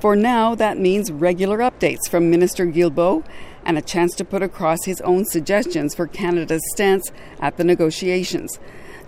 For 0.00 0.16
now, 0.16 0.54
that 0.54 0.78
means 0.78 1.12
regular 1.12 1.58
updates 1.58 2.08
from 2.08 2.30
Minister 2.30 2.64
Guilbeault 2.64 3.22
and 3.66 3.76
a 3.76 3.82
chance 3.82 4.14
to 4.14 4.24
put 4.24 4.42
across 4.42 4.78
his 4.86 5.02
own 5.02 5.26
suggestions 5.26 5.94
for 5.94 6.06
Canada's 6.06 6.62
stance 6.72 7.12
at 7.38 7.58
the 7.58 7.64
negotiations. 7.64 8.58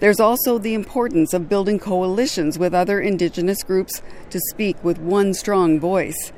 There's 0.01 0.21
also 0.21 0.59
the 0.59 0.75
importance 0.75 1.33
of 1.33 1.49
building 1.49 1.79
coalitions 1.79 2.59
with 2.59 2.75
other 2.75 3.01
Indigenous 3.01 3.63
groups 3.63 4.03
to 4.29 4.41
speak 4.51 4.85
with 4.85 4.99
one 4.99 5.33
strong 5.33 5.81
voice. 5.81 6.33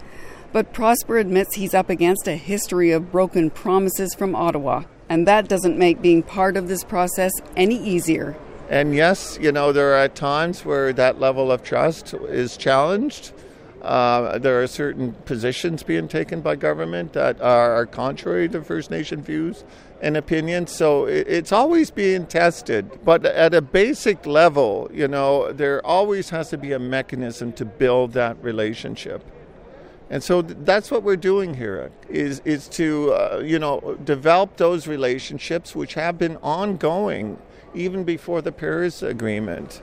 But 0.52 0.73
Prosper 0.73 1.18
admits 1.18 1.56
he's 1.56 1.75
up 1.75 1.90
against 1.90 2.28
a 2.28 2.37
history 2.37 2.92
of 2.92 3.11
broken 3.11 3.50
promises 3.50 4.14
from 4.14 4.37
Ottawa, 4.37 4.84
and 5.08 5.26
that 5.26 5.49
doesn't 5.49 5.76
make 5.76 6.00
being 6.00 6.23
part 6.23 6.56
of 6.56 6.68
this 6.68 6.84
process 6.84 7.32
any 7.56 7.82
easier. 7.82 8.37
And 8.70 8.94
yes, 8.94 9.37
you 9.40 9.50
know, 9.50 9.73
there 9.73 9.94
are 9.94 10.06
times 10.06 10.64
where 10.64 10.92
that 10.92 11.18
level 11.18 11.50
of 11.50 11.64
trust 11.64 12.14
is 12.14 12.56
challenged. 12.56 13.32
Uh, 13.84 14.38
there 14.38 14.62
are 14.62 14.66
certain 14.66 15.12
positions 15.26 15.82
being 15.82 16.08
taken 16.08 16.40
by 16.40 16.56
government 16.56 17.12
that 17.12 17.40
are 17.40 17.84
contrary 17.86 18.48
to 18.48 18.62
First 18.62 18.90
Nation 18.90 19.22
views 19.22 19.62
and 20.00 20.16
opinions. 20.16 20.72
So 20.72 21.04
it's 21.04 21.52
always 21.52 21.90
being 21.90 22.26
tested. 22.26 23.04
But 23.04 23.26
at 23.26 23.54
a 23.54 23.60
basic 23.60 24.26
level, 24.26 24.90
you 24.92 25.06
know, 25.06 25.52
there 25.52 25.84
always 25.86 26.30
has 26.30 26.48
to 26.50 26.58
be 26.58 26.72
a 26.72 26.78
mechanism 26.78 27.52
to 27.52 27.64
build 27.64 28.12
that 28.12 28.42
relationship. 28.42 29.22
And 30.10 30.22
so 30.22 30.42
that's 30.42 30.90
what 30.90 31.02
we're 31.02 31.16
doing 31.16 31.54
here 31.54 31.90
is 32.08 32.40
is 32.44 32.68
to 32.68 33.12
uh, 33.12 33.42
you 33.44 33.58
know 33.58 33.98
develop 34.04 34.56
those 34.56 34.86
relationships 34.86 35.74
which 35.74 35.94
have 35.94 36.18
been 36.18 36.36
ongoing 36.36 37.38
even 37.74 38.04
before 38.04 38.42
the 38.42 38.52
Paris 38.52 39.02
Agreement. 39.02 39.82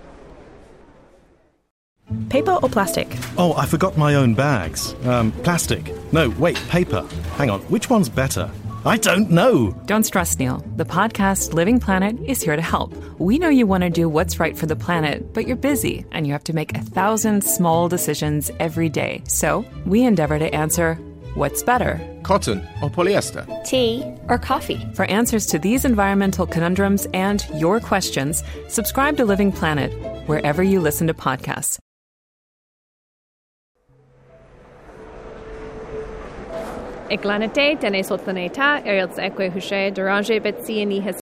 Paper 2.29 2.57
or 2.61 2.69
plastic? 2.69 3.07
Oh, 3.37 3.53
I 3.57 3.65
forgot 3.65 3.97
my 3.97 4.15
own 4.15 4.33
bags. 4.33 4.93
Um, 5.05 5.31
plastic. 5.43 5.91
No, 6.13 6.29
wait, 6.31 6.55
paper. 6.69 7.05
Hang 7.35 7.49
on, 7.49 7.61
which 7.61 7.89
one's 7.89 8.09
better? 8.09 8.49
I 8.83 8.97
don't 8.97 9.29
know. 9.29 9.73
Don't 9.85 10.03
stress, 10.03 10.39
Neil. 10.39 10.65
The 10.75 10.85
podcast 10.85 11.53
Living 11.53 11.79
Planet 11.79 12.17
is 12.25 12.41
here 12.41 12.55
to 12.55 12.61
help. 12.63 12.95
We 13.19 13.37
know 13.37 13.49
you 13.49 13.67
want 13.67 13.83
to 13.83 13.91
do 13.91 14.09
what's 14.09 14.39
right 14.39 14.57
for 14.57 14.65
the 14.65 14.75
planet, 14.75 15.33
but 15.33 15.45
you're 15.45 15.55
busy 15.55 16.03
and 16.11 16.25
you 16.25 16.33
have 16.33 16.43
to 16.45 16.53
make 16.53 16.75
a 16.75 16.81
thousand 16.81 17.43
small 17.43 17.87
decisions 17.89 18.49
every 18.59 18.89
day. 18.89 19.21
So 19.27 19.63
we 19.85 20.03
endeavor 20.03 20.39
to 20.39 20.55
answer 20.55 20.95
what's 21.35 21.61
better? 21.61 22.01
Cotton 22.23 22.67
or 22.81 22.89
polyester? 22.89 23.45
Tea 23.65 24.03
or 24.29 24.39
coffee? 24.39 24.81
For 24.95 25.05
answers 25.05 25.45
to 25.47 25.59
these 25.59 25.85
environmental 25.85 26.47
conundrums 26.47 27.05
and 27.13 27.45
your 27.53 27.79
questions, 27.79 28.43
subscribe 28.67 29.15
to 29.17 29.25
Living 29.25 29.51
Planet 29.51 29.91
wherever 30.27 30.63
you 30.63 30.79
listen 30.79 31.05
to 31.05 31.13
podcasts. 31.13 31.77
Iglanate, 37.11 37.77
Dene 37.77 38.03
Sotlaneta, 38.03 38.85
Ariel 38.85 39.09
Ekwe 39.09 39.51
Hushe, 39.51 39.93
Duranje 39.93 40.41
Betsiani 40.41 41.01
has 41.01 41.19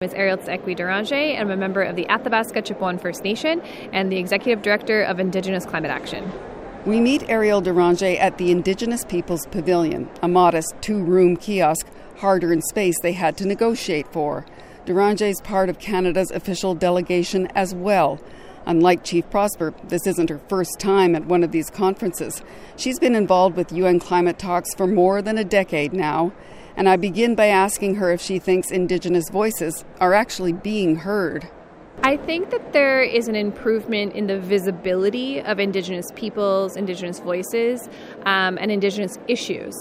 is 0.00 0.12
Ariel 0.14 0.36
Ekwe 0.36 0.76
Deranger, 0.76 1.34
and 1.34 1.42
I'm 1.42 1.50
a 1.52 1.56
member 1.56 1.80
of 1.80 1.94
the 1.94 2.06
Athabasca 2.08 2.60
Chipewyan 2.60 3.00
First 3.00 3.22
Nation 3.22 3.60
and 3.92 4.10
the 4.10 4.16
Executive 4.16 4.62
Director 4.62 5.04
of 5.04 5.20
Indigenous 5.20 5.64
Climate 5.64 5.92
Action. 5.92 6.28
We 6.84 6.98
meet 6.98 7.22
Eriel 7.28 7.62
Deranger 7.62 8.18
at 8.18 8.36
the 8.38 8.50
Indigenous 8.50 9.04
Peoples 9.04 9.46
Pavilion, 9.46 10.10
a 10.22 10.26
modest 10.26 10.74
two 10.80 11.00
room 11.04 11.36
kiosk, 11.36 11.86
harder 12.16 12.52
in 12.52 12.60
space 12.60 12.96
they 13.00 13.12
had 13.12 13.36
to 13.36 13.46
negotiate 13.46 14.12
for. 14.12 14.44
Deranger 14.86 15.28
is 15.28 15.40
part 15.40 15.68
of 15.68 15.78
Canada's 15.78 16.32
official 16.32 16.74
delegation 16.74 17.46
as 17.54 17.76
well. 17.76 18.18
Unlike 18.66 19.04
Chief 19.04 19.28
Prosper, 19.30 19.74
this 19.88 20.06
isn't 20.06 20.30
her 20.30 20.40
first 20.48 20.78
time 20.78 21.14
at 21.14 21.26
one 21.26 21.42
of 21.42 21.52
these 21.52 21.70
conferences. 21.70 22.42
She's 22.76 22.98
been 22.98 23.14
involved 23.14 23.56
with 23.56 23.72
UN 23.72 23.98
climate 23.98 24.38
talks 24.38 24.74
for 24.74 24.86
more 24.86 25.20
than 25.20 25.36
a 25.38 25.44
decade 25.44 25.92
now, 25.92 26.32
and 26.76 26.88
I 26.88 26.96
begin 26.96 27.34
by 27.34 27.46
asking 27.46 27.96
her 27.96 28.12
if 28.12 28.20
she 28.20 28.38
thinks 28.38 28.70
Indigenous 28.70 29.28
voices 29.30 29.84
are 30.00 30.14
actually 30.14 30.52
being 30.52 30.96
heard. 30.96 31.48
I 32.04 32.16
think 32.16 32.50
that 32.50 32.72
there 32.72 33.02
is 33.02 33.28
an 33.28 33.36
improvement 33.36 34.14
in 34.14 34.26
the 34.26 34.40
visibility 34.40 35.40
of 35.40 35.60
Indigenous 35.60 36.06
peoples, 36.14 36.76
Indigenous 36.76 37.20
voices, 37.20 37.88
um, 38.24 38.58
and 38.58 38.72
Indigenous 38.72 39.18
issues 39.28 39.74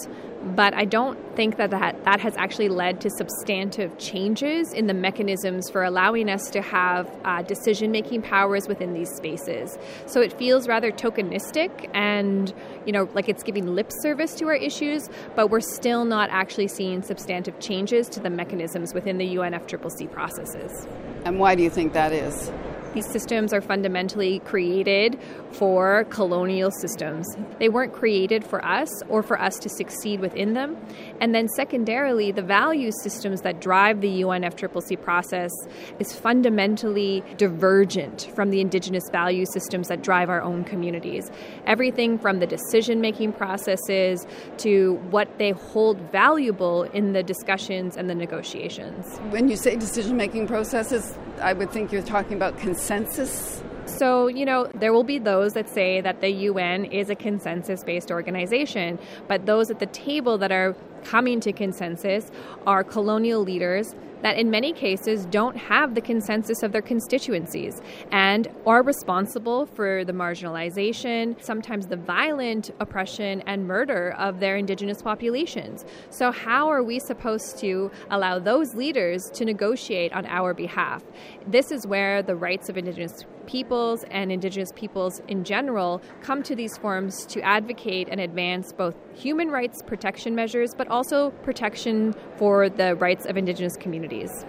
but 0.43 0.73
I 0.73 0.85
don't 0.85 1.17
think 1.35 1.57
that, 1.57 1.69
that 1.71 2.03
that 2.03 2.19
has 2.19 2.35
actually 2.37 2.69
led 2.69 2.99
to 3.01 3.09
substantive 3.09 3.97
changes 3.97 4.73
in 4.73 4.87
the 4.87 4.93
mechanisms 4.93 5.69
for 5.69 5.83
allowing 5.83 6.29
us 6.29 6.49
to 6.51 6.61
have 6.61 7.09
uh, 7.23 7.41
decision 7.43 7.91
making 7.91 8.23
powers 8.23 8.67
within 8.67 8.93
these 8.93 9.09
spaces. 9.15 9.77
So 10.07 10.21
it 10.21 10.33
feels 10.33 10.67
rather 10.67 10.91
tokenistic 10.91 11.89
and, 11.93 12.53
you 12.85 12.91
know, 12.91 13.09
like 13.13 13.29
it's 13.29 13.43
giving 13.43 13.67
lip 13.67 13.91
service 14.01 14.33
to 14.35 14.47
our 14.47 14.55
issues, 14.55 15.09
but 15.35 15.49
we're 15.49 15.61
still 15.61 16.05
not 16.05 16.29
actually 16.31 16.67
seeing 16.67 17.01
substantive 17.01 17.59
changes 17.59 18.09
to 18.09 18.19
the 18.19 18.29
mechanisms 18.29 18.93
within 18.93 19.17
the 19.17 19.35
UNFCCC 19.35 20.11
processes. 20.11 20.87
And 21.23 21.39
why 21.39 21.55
do 21.55 21.63
you 21.63 21.69
think 21.69 21.93
that 21.93 22.11
is? 22.11 22.51
These 22.93 23.09
systems 23.09 23.53
are 23.53 23.61
fundamentally 23.61 24.39
created 24.39 25.17
for 25.51 26.05
colonial 26.05 26.71
systems. 26.71 27.27
They 27.59 27.69
weren't 27.69 27.93
created 27.93 28.43
for 28.43 28.63
us 28.65 28.89
or 29.09 29.21
for 29.23 29.39
us 29.39 29.57
to 29.59 29.69
succeed 29.69 30.19
within 30.19 30.53
them. 30.53 30.77
And 31.19 31.35
then, 31.35 31.47
secondarily, 31.49 32.31
the 32.31 32.41
value 32.41 32.91
systems 33.03 33.41
that 33.41 33.61
drive 33.61 34.01
the 34.01 34.21
UNFCCC 34.21 35.01
process 35.01 35.51
is 35.99 36.13
fundamentally 36.13 37.23
divergent 37.37 38.31
from 38.35 38.49
the 38.49 38.61
indigenous 38.61 39.03
value 39.11 39.45
systems 39.45 39.87
that 39.87 40.01
drive 40.01 40.29
our 40.29 40.41
own 40.41 40.63
communities. 40.63 41.29
Everything 41.65 42.17
from 42.17 42.39
the 42.39 42.47
decision 42.47 43.01
making 43.01 43.33
processes 43.33 44.25
to 44.57 44.95
what 45.09 45.37
they 45.37 45.51
hold 45.51 45.99
valuable 46.11 46.83
in 46.83 47.13
the 47.13 47.23
discussions 47.23 47.97
and 47.97 48.09
the 48.09 48.15
negotiations. 48.15 49.17
When 49.29 49.49
you 49.49 49.57
say 49.57 49.75
decision 49.75 50.17
making 50.17 50.47
processes, 50.47 51.17
I 51.41 51.53
would 51.53 51.71
think 51.71 51.91
you're 51.91 52.01
talking 52.01 52.33
about 52.33 52.57
consensus 52.57 53.61
so, 53.97 54.27
you 54.27 54.45
know, 54.45 54.69
there 54.73 54.93
will 54.93 55.03
be 55.03 55.19
those 55.19 55.53
that 55.53 55.69
say 55.69 56.01
that 56.01 56.21
the 56.21 56.29
UN 56.29 56.85
is 56.85 57.09
a 57.09 57.15
consensus 57.15 57.83
based 57.83 58.11
organization, 58.11 58.97
but 59.27 59.45
those 59.45 59.69
at 59.69 59.79
the 59.79 59.85
table 59.87 60.37
that 60.37 60.51
are 60.51 60.75
coming 61.03 61.39
to 61.41 61.51
consensus 61.51 62.31
are 62.65 62.83
colonial 62.83 63.41
leaders 63.41 63.95
that 64.21 64.37
in 64.37 64.49
many 64.49 64.71
cases 64.71 65.25
don't 65.25 65.57
have 65.57 65.95
the 65.95 66.01
consensus 66.01 66.63
of 66.63 66.71
their 66.71 66.81
constituencies 66.81 67.81
and 68.11 68.47
are 68.65 68.83
responsible 68.83 69.65
for 69.65 70.05
the 70.05 70.13
marginalization, 70.13 71.41
sometimes 71.43 71.87
the 71.87 71.95
violent 71.95 72.71
oppression 72.79 73.41
and 73.47 73.67
murder 73.67 74.15
of 74.17 74.39
their 74.39 74.57
indigenous 74.57 75.01
populations. 75.01 75.85
So, 76.09 76.31
how 76.31 76.69
are 76.69 76.83
we 76.83 76.99
supposed 76.99 77.57
to 77.59 77.91
allow 78.09 78.39
those 78.39 78.75
leaders 78.75 79.29
to 79.31 79.45
negotiate 79.45 80.13
on 80.13 80.25
our 80.27 80.53
behalf? 80.53 81.03
This 81.47 81.71
is 81.71 81.87
where 81.87 82.21
the 82.21 82.35
rights 82.35 82.69
of 82.69 82.77
indigenous 82.77 83.25
peoples 83.51 84.05
and 84.11 84.31
Indigenous 84.31 84.71
peoples 84.73 85.21
in 85.27 85.43
general 85.43 86.01
come 86.21 86.41
to 86.41 86.55
these 86.55 86.77
forums 86.77 87.25
to 87.25 87.41
advocate 87.41 88.07
and 88.09 88.21
advance 88.21 88.71
both 88.71 88.95
human 89.13 89.49
rights 89.49 89.81
protection 89.85 90.33
measures, 90.33 90.73
but 90.73 90.87
also 90.87 91.31
protection 91.43 92.15
for 92.37 92.69
the 92.69 92.95
rights 92.95 93.25
of 93.25 93.35
Indigenous 93.35 93.75
communities. 93.75 94.45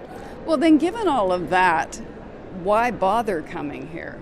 Well, 0.46 0.56
then, 0.56 0.78
given 0.78 1.08
all 1.08 1.32
of 1.32 1.50
that, 1.50 2.00
why 2.62 2.92
bother 2.92 3.42
coming 3.42 3.88
here? 3.88 4.20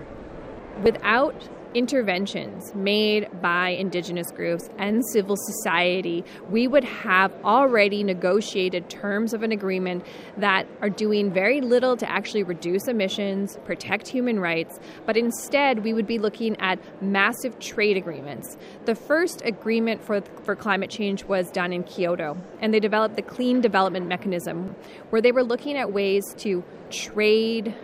Without 0.81 1.47
interventions 1.73 2.73
made 2.75 3.27
by 3.41 3.69
indigenous 3.69 4.31
groups 4.31 4.69
and 4.77 5.01
civil 5.11 5.35
society, 5.37 6.23
we 6.49 6.67
would 6.67 6.83
have 6.83 7.33
already 7.43 8.03
negotiated 8.03 8.89
terms 8.89 9.33
of 9.33 9.43
an 9.43 9.51
agreement 9.51 10.05
that 10.37 10.67
are 10.81 10.89
doing 10.89 11.31
very 11.31 11.61
little 11.61 11.95
to 11.97 12.09
actually 12.09 12.43
reduce 12.43 12.87
emissions, 12.87 13.57
protect 13.65 14.07
human 14.07 14.39
rights, 14.39 14.79
but 15.05 15.17
instead 15.17 15.83
we 15.83 15.93
would 15.93 16.07
be 16.07 16.19
looking 16.19 16.55
at 16.59 16.79
massive 17.01 17.57
trade 17.59 17.97
agreements. 17.97 18.57
The 18.85 18.95
first 18.95 19.41
agreement 19.45 20.03
for, 20.03 20.21
for 20.43 20.55
climate 20.55 20.89
change 20.89 21.23
was 21.25 21.49
done 21.51 21.73
in 21.73 21.83
Kyoto, 21.83 22.37
and 22.59 22.73
they 22.73 22.79
developed 22.79 23.15
the 23.15 23.21
Clean 23.21 23.61
Development 23.61 24.07
Mechanism, 24.07 24.75
where 25.09 25.21
they 25.21 25.31
were 25.31 25.43
looking 25.43 25.77
at 25.77 25.91
ways 25.91 26.23
to 26.37 26.63
trade 26.89 27.75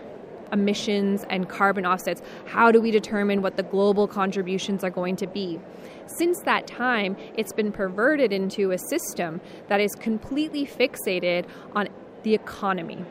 emissions 0.51 1.25
and 1.29 1.49
carbon 1.49 1.85
offsets, 1.85 2.21
how 2.45 2.71
do 2.71 2.81
we 2.81 2.91
determine 2.91 3.41
what 3.41 3.57
the 3.57 3.63
global 3.63 4.07
contributions 4.07 4.83
are 4.83 4.89
going 4.89 5.15
to 5.17 5.27
be? 5.27 5.59
Since 6.05 6.41
that 6.41 6.67
time, 6.67 7.17
it's 7.35 7.53
been 7.53 7.71
perverted 7.71 8.31
into 8.31 8.71
a 8.71 8.77
system 8.77 9.41
that 9.67 9.81
is 9.81 9.91
completely 9.95 10.65
fixated 10.65 11.45
on 11.75 11.89
the 12.23 12.33
economy. 12.33 13.05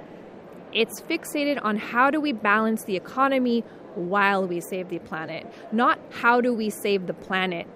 It's 0.73 1.01
fixated 1.01 1.59
on 1.63 1.77
how 1.77 2.11
do 2.11 2.21
we 2.21 2.33
balance 2.33 2.85
the 2.85 2.97
economy 2.97 3.65
while 3.95 4.47
we 4.47 4.61
save 4.61 4.89
the 4.89 4.99
planet, 4.99 5.47
not 5.73 5.99
how 6.11 6.41
do 6.41 6.53
we 6.53 6.71
save 6.71 7.07
the 7.07 7.15
planet 7.15 7.67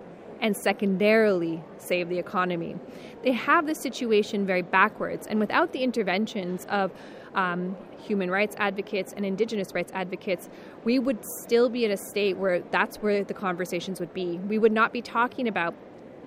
and 0.40 0.56
secondarily 0.56 1.62
save 1.78 2.08
the 2.08 2.18
economy. 2.18 2.76
They 3.22 3.32
have 3.32 3.66
the 3.66 3.74
situation 3.74 4.46
very 4.46 4.62
backwards, 4.62 5.26
and 5.26 5.38
without 5.38 5.72
the 5.72 5.82
interventions 5.82 6.66
of 6.70 6.92
um, 7.34 7.76
human 7.98 8.30
rights 8.30 8.56
advocates 8.58 9.12
and 9.12 9.24
indigenous 9.24 9.74
rights 9.74 9.92
advocates, 9.94 10.48
we 10.84 10.98
would 10.98 11.18
still 11.42 11.68
be 11.68 11.84
in 11.84 11.90
a 11.90 11.96
state 11.96 12.36
where 12.36 12.60
that's 12.70 12.96
where 12.98 13.24
the 13.24 13.34
conversations 13.34 14.00
would 14.00 14.14
be. 14.14 14.38
We 14.38 14.58
would 14.58 14.72
not 14.72 14.92
be 14.92 15.02
talking 15.02 15.48
about 15.48 15.74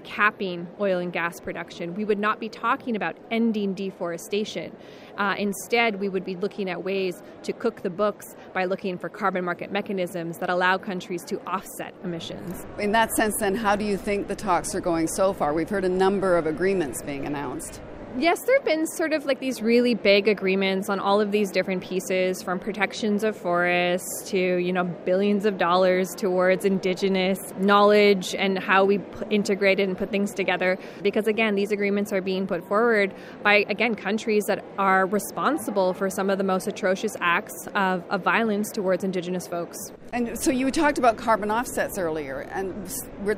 capping 0.04 0.68
oil 0.80 1.00
and 1.00 1.12
gas 1.12 1.40
production. 1.40 1.96
We 1.96 2.06
would 2.06 2.20
not 2.20 2.40
be 2.40 2.50
talking 2.50 2.96
about 2.96 3.16
ending 3.32 3.74
deforestation. 3.74 4.76
Uh, 5.18 5.36
instead, 5.38 6.00
we 6.00 6.10
would 6.10 6.26
be 6.26 6.36
looking 6.36 6.70
at 6.70 6.84
ways 6.84 7.22
to 7.44 7.54
cook 7.54 7.82
the 7.82 7.90
books 7.90 8.36
by 8.54 8.66
looking 8.66 8.98
for 8.98 9.10
carbon 9.10 9.46
market 9.46 9.72
mechanisms 9.72 10.38
that 10.40 10.50
allow 10.50 10.78
countries 10.78 11.24
to 11.26 11.40
offset 11.48 11.94
emissions. 12.04 12.66
In 12.80 12.92
that 12.92 13.12
sense, 13.12 13.36
then, 13.40 13.56
how 13.56 13.76
do 13.76 13.86
you 13.86 13.98
think 13.98 14.28
the 14.28 14.36
talks 14.36 14.76
are 14.76 14.82
going 14.82 15.08
so 15.08 15.34
far? 15.34 15.54
We've 15.54 15.70
heard 15.70 15.86
a 15.86 15.90
number 15.90 16.38
of 16.38 16.48
agreements 16.48 17.02
being 17.02 17.26
announced. 17.26 17.82
Yes, 18.16 18.44
there 18.46 18.56
have 18.58 18.66
been 18.66 18.86
sort 18.86 19.12
of 19.12 19.26
like 19.26 19.40
these 19.40 19.60
really 19.60 19.96
big 19.96 20.28
agreements 20.28 20.88
on 20.88 21.00
all 21.00 21.20
of 21.20 21.32
these 21.32 21.50
different 21.50 21.82
pieces 21.84 22.44
from 22.44 22.60
protections 22.60 23.24
of 23.24 23.36
forests 23.36 24.30
to, 24.30 24.38
you 24.38 24.72
know, 24.72 24.84
billions 24.84 25.48
of 25.48 25.58
dollars 25.58 26.14
towards 26.16 26.64
indigenous 26.64 27.40
knowledge 27.58 28.36
and 28.36 28.60
how 28.60 28.86
we 28.86 29.00
integrate 29.32 29.80
it 29.80 29.90
and 29.90 29.98
put 29.98 30.12
things 30.12 30.32
together. 30.32 30.78
Because 31.02 31.26
again, 31.26 31.56
these 31.56 31.72
agreements 31.72 32.14
are 32.14 32.22
being 32.22 32.46
put 32.46 32.64
forward 32.68 33.16
by, 33.42 33.66
again, 33.68 33.96
countries 33.96 34.44
that 34.46 34.64
are 34.78 35.08
responsible 35.08 35.96
for 35.96 36.08
some 36.08 36.30
of 36.30 36.38
the 36.38 36.44
most 36.44 36.68
atrocious 36.68 37.14
acts 37.20 37.68
of, 37.74 38.04
of 38.12 38.22
violence 38.22 38.72
towards 38.72 39.04
indigenous 39.04 39.48
folks. 39.48 39.76
And 40.14 40.40
so 40.40 40.52
you 40.52 40.70
talked 40.70 41.00
about 41.00 41.18
carbon 41.18 41.50
offsets 41.50 41.98
earlier, 41.98 42.42
and 42.52 42.88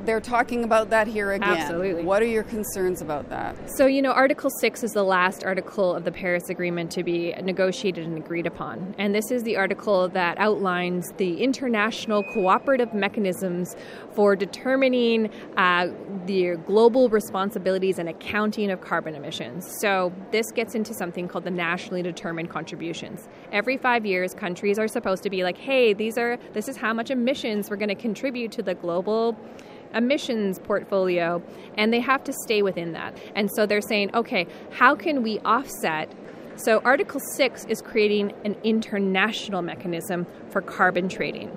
they're 0.04 0.20
talking 0.20 0.62
about 0.62 0.90
that 0.90 1.06
here 1.06 1.32
again. 1.32 1.56
Absolutely. 1.56 2.04
What 2.04 2.20
are 2.20 2.26
your 2.26 2.42
concerns 2.42 3.00
about 3.00 3.30
that? 3.30 3.56
So, 3.78 3.86
you 3.86 4.02
know, 4.02 4.12
Article 4.12 4.50
6 4.60 4.84
is 4.84 4.92
the 4.92 5.02
last 5.02 5.42
article 5.42 5.94
of 5.94 6.04
the 6.04 6.12
Paris 6.12 6.50
Agreement 6.50 6.90
to 6.90 7.02
be 7.02 7.32
negotiated 7.42 8.06
and 8.06 8.18
agreed 8.18 8.46
upon. 8.46 8.94
And 8.98 9.14
this 9.14 9.30
is 9.30 9.42
the 9.42 9.56
article 9.56 10.10
that 10.10 10.36
outlines 10.36 11.10
the 11.16 11.42
international 11.42 12.22
cooperative 12.34 12.92
mechanisms 12.92 13.74
for 14.14 14.36
determining 14.36 15.30
uh, 15.56 15.88
the 16.26 16.56
global 16.66 17.08
responsibilities 17.08 17.98
and 17.98 18.10
accounting 18.10 18.70
of 18.70 18.82
carbon 18.82 19.14
emissions. 19.14 19.66
So, 19.80 20.12
this 20.30 20.52
gets 20.52 20.74
into 20.74 20.92
something 20.92 21.26
called 21.26 21.44
the 21.44 21.50
nationally 21.50 22.02
determined 22.02 22.50
contributions. 22.50 23.28
Every 23.52 23.76
five 23.76 24.04
years, 24.04 24.34
countries 24.34 24.78
are 24.78 24.88
supposed 24.88 25.22
to 25.22 25.30
be 25.30 25.42
like, 25.42 25.56
hey, 25.56 25.92
these 25.92 26.18
are 26.18 26.36
this 26.52 26.68
is 26.68 26.76
how 26.76 26.92
much 26.92 27.10
emissions 27.10 27.70
we're 27.70 27.76
going 27.76 27.88
to 27.88 27.94
contribute 27.94 28.52
to 28.52 28.62
the 28.62 28.74
global 28.74 29.36
emissions 29.94 30.58
portfolio, 30.58 31.42
and 31.76 31.92
they 31.92 32.00
have 32.00 32.22
to 32.24 32.32
stay 32.44 32.62
within 32.62 32.92
that. 32.92 33.18
And 33.34 33.50
so 33.54 33.66
they're 33.66 33.80
saying, 33.80 34.14
okay, 34.14 34.46
how 34.72 34.94
can 34.94 35.22
we 35.22 35.38
offset? 35.40 36.12
So 36.56 36.80
Article 36.80 37.20
6 37.34 37.66
is 37.66 37.82
creating 37.82 38.32
an 38.44 38.56
international 38.64 39.62
mechanism 39.62 40.26
for 40.50 40.60
carbon 40.62 41.08
trading. 41.08 41.56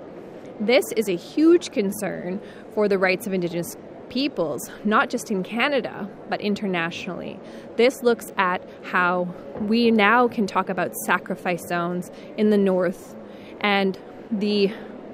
This 0.60 0.84
is 0.92 1.08
a 1.08 1.16
huge 1.16 1.70
concern 1.70 2.40
for 2.74 2.86
the 2.86 2.98
rights 2.98 3.26
of 3.26 3.32
Indigenous 3.32 3.76
peoples, 4.10 4.70
not 4.84 5.08
just 5.08 5.30
in 5.30 5.42
Canada, 5.42 6.08
but 6.28 6.40
internationally. 6.40 7.40
This 7.76 8.02
looks 8.02 8.32
at 8.36 8.62
how 8.82 9.34
we 9.60 9.90
now 9.90 10.28
can 10.28 10.46
talk 10.46 10.68
about 10.68 10.94
sacrifice 11.06 11.66
zones 11.66 12.10
in 12.36 12.50
the 12.50 12.58
north 12.58 13.16
and 13.60 13.98
the 14.30 14.70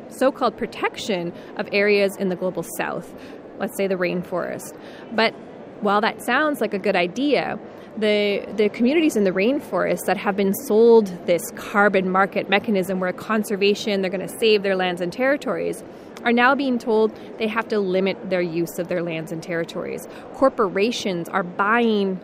so 0.09 0.33
called 0.33 0.57
protection 0.57 1.33
of 1.57 1.69
areas 1.73 2.17
in 2.17 2.29
the 2.29 2.37
global 2.37 2.65
south, 2.77 3.15
let's 3.59 3.77
say 3.77 3.87
the 3.87 3.97
rainforest. 3.97 4.77
But 5.13 5.35
while 5.81 6.01
that 6.01 6.23
sounds 6.23 6.61
like 6.61 6.75
a 6.75 6.79
good 6.79 6.97
idea, 6.97 7.59
the, 7.99 8.47
the 8.57 8.69
communities 8.69 9.17
in 9.17 9.25
the 9.25 9.31
rainforest 9.31 10.07
that 10.07 10.17
have 10.17 10.37
been 10.37 10.55
sold 10.67 11.07
this 11.27 11.43
carbon 11.57 12.11
market 12.11 12.49
mechanism 12.49 13.01
where 13.01 13.13
conservation, 13.13 14.03
they're 14.03 14.11
going 14.11 14.27
to 14.27 14.39
save 14.39 14.63
their 14.63 14.77
lands 14.77 15.01
and 15.01 15.13
territories, 15.13 15.83
are 16.27 16.33
now 16.33 16.57
being 16.57 16.77
told 16.77 17.17
they 17.39 17.47
have 17.47 17.69
to 17.69 17.79
limit 17.79 18.29
their 18.29 18.43
use 18.43 18.81
of 18.81 18.89
their 18.89 19.01
lands 19.01 19.31
and 19.31 19.43
territories. 19.43 20.09
Corporations 20.35 21.29
are 21.29 21.45
buying 21.45 22.21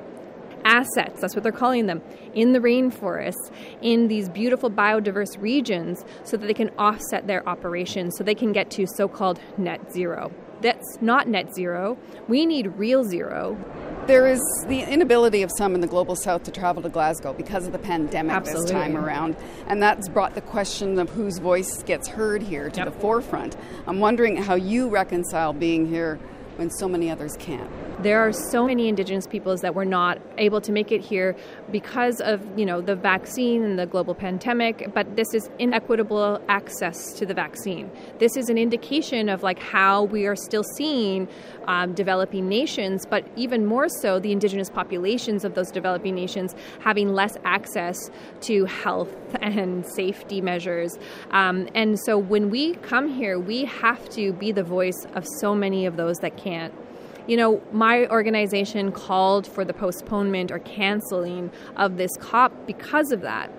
assets, 0.65 1.21
that's 1.21 1.37
what 1.37 1.45
they're 1.45 1.53
calling 1.53 1.87
them, 1.87 2.03
in 2.35 2.53
the 2.53 2.59
rainforests, 2.59 3.51
in 3.81 4.09
these 4.09 4.29
beautiful 4.29 4.71
biodiverse 4.71 5.41
regions, 5.41 6.05
so 6.25 6.37
that 6.37 6.47
they 6.47 6.55
can 6.55 6.71
offset 6.79 7.29
their 7.29 7.49
operations, 7.49 8.17
so 8.19 8.25
they 8.25 8.35
can 8.35 8.53
get 8.53 8.71
to 8.73 8.87
so 8.87 9.07
called 9.07 9.41
net 9.57 9.93
zero. 9.93 10.33
That's 10.63 10.99
not 11.01 11.29
net 11.29 11.55
zero. 11.55 11.99
We 12.29 12.47
need 12.47 12.69
real 12.79 13.05
zero. 13.05 13.57
There 14.07 14.27
is 14.27 14.41
the 14.67 14.81
inability 14.83 15.43
of 15.43 15.51
some 15.57 15.75
in 15.77 15.81
the 15.81 15.87
global 15.87 16.17
south 16.17 16.43
to 16.45 16.51
travel 16.51 16.83
to 16.83 16.89
Glasgow 16.89 17.33
because 17.35 17.67
of 17.67 17.73
the 17.73 17.79
pandemic 17.79 18.35
Absolutely. 18.35 18.63
this 18.65 18.73
time 18.73 18.97
around. 18.97 19.37
And 19.69 19.81
that's 19.81 20.09
brought 20.09 20.35
the 20.35 20.41
question 20.41 20.99
of 20.99 21.11
whose 21.11 21.39
voice 21.39 21.83
gets 21.85 22.09
heard 22.09 22.43
here 22.43 22.69
to 22.71 22.81
Yep. 22.81 22.85
the 22.93 23.01
forefront. 23.01 23.57
I'm 23.87 24.01
wondering 24.01 24.37
how 24.39 24.55
you 24.57 24.89
reconcile 24.89 25.53
being 25.53 25.87
here 25.87 26.19
when 26.57 26.69
so 26.71 26.89
many 26.89 27.11
others 27.11 27.37
can't. 27.39 27.71
There 28.03 28.21
are 28.21 28.33
so 28.33 28.67
many 28.67 28.89
indigenous 28.89 29.29
peoples 29.29 29.61
that 29.61 29.77
were 29.77 29.85
not 29.85 30.21
able 30.37 30.61
to 30.63 30.73
make 30.73 30.91
it 30.91 31.01
here 31.03 31.37
because 31.71 32.21
of, 32.21 32.41
you 32.59 32.67
know, 32.67 32.81
the 32.81 32.97
vaccine 32.97 33.63
and 33.63 33.79
the 33.79 33.87
global 33.87 34.13
pandemic, 34.13 34.93
but 34.93 35.15
this 35.15 35.33
is 35.35 35.49
inequitable 35.61 36.43
access 36.49 37.13
to 37.13 37.25
the 37.25 37.33
vaccine. 37.33 37.89
This 38.19 38.37
is 38.37 38.49
an 38.49 38.59
indication 38.59 39.29
of 39.29 39.45
like 39.45 39.61
how 39.61 40.03
we 40.03 40.27
are 40.27 40.35
still 40.35 40.65
seeing 40.77 41.29
um, 41.69 41.93
developing 41.95 42.49
nations, 42.49 43.07
but 43.07 43.25
even 43.37 43.65
more 43.65 43.89
so 43.89 44.19
the 44.19 44.33
indigenous 44.33 44.69
populations 44.69 45.45
of 45.45 45.55
those 45.55 45.71
developing 45.71 46.17
nations 46.17 46.57
having 46.81 47.15
less 47.15 47.37
access 47.45 48.11
to 48.41 48.65
health 48.65 49.15
and 49.41 49.87
safety 49.87 50.41
measures. 50.41 50.99
Um, 51.31 51.69
and 51.77 51.97
so 52.01 52.19
when 52.19 52.51
we 52.51 52.75
come 52.75 53.07
here, 53.07 53.39
we 53.39 53.65
have 53.67 54.09
to 54.11 54.33
be 54.33 54.51
the 54.51 54.65
voice 54.65 55.07
of 55.15 55.25
so 55.39 55.55
many 55.55 55.87
of 55.87 55.97
those 55.97 56.17
that 56.19 56.37
can't. 56.37 56.75
You 57.27 57.37
know, 57.37 57.63
my 57.73 58.07
organization 58.09 58.93
called 58.93 59.47
for 59.47 59.65
the 59.65 59.73
postponement 59.73 60.51
or 60.51 60.59
canceling 60.59 61.51
of 61.77 61.97
this 61.97 62.11
COP 62.19 62.53
because 62.67 63.13
of 63.13 63.21
that. 63.21 63.51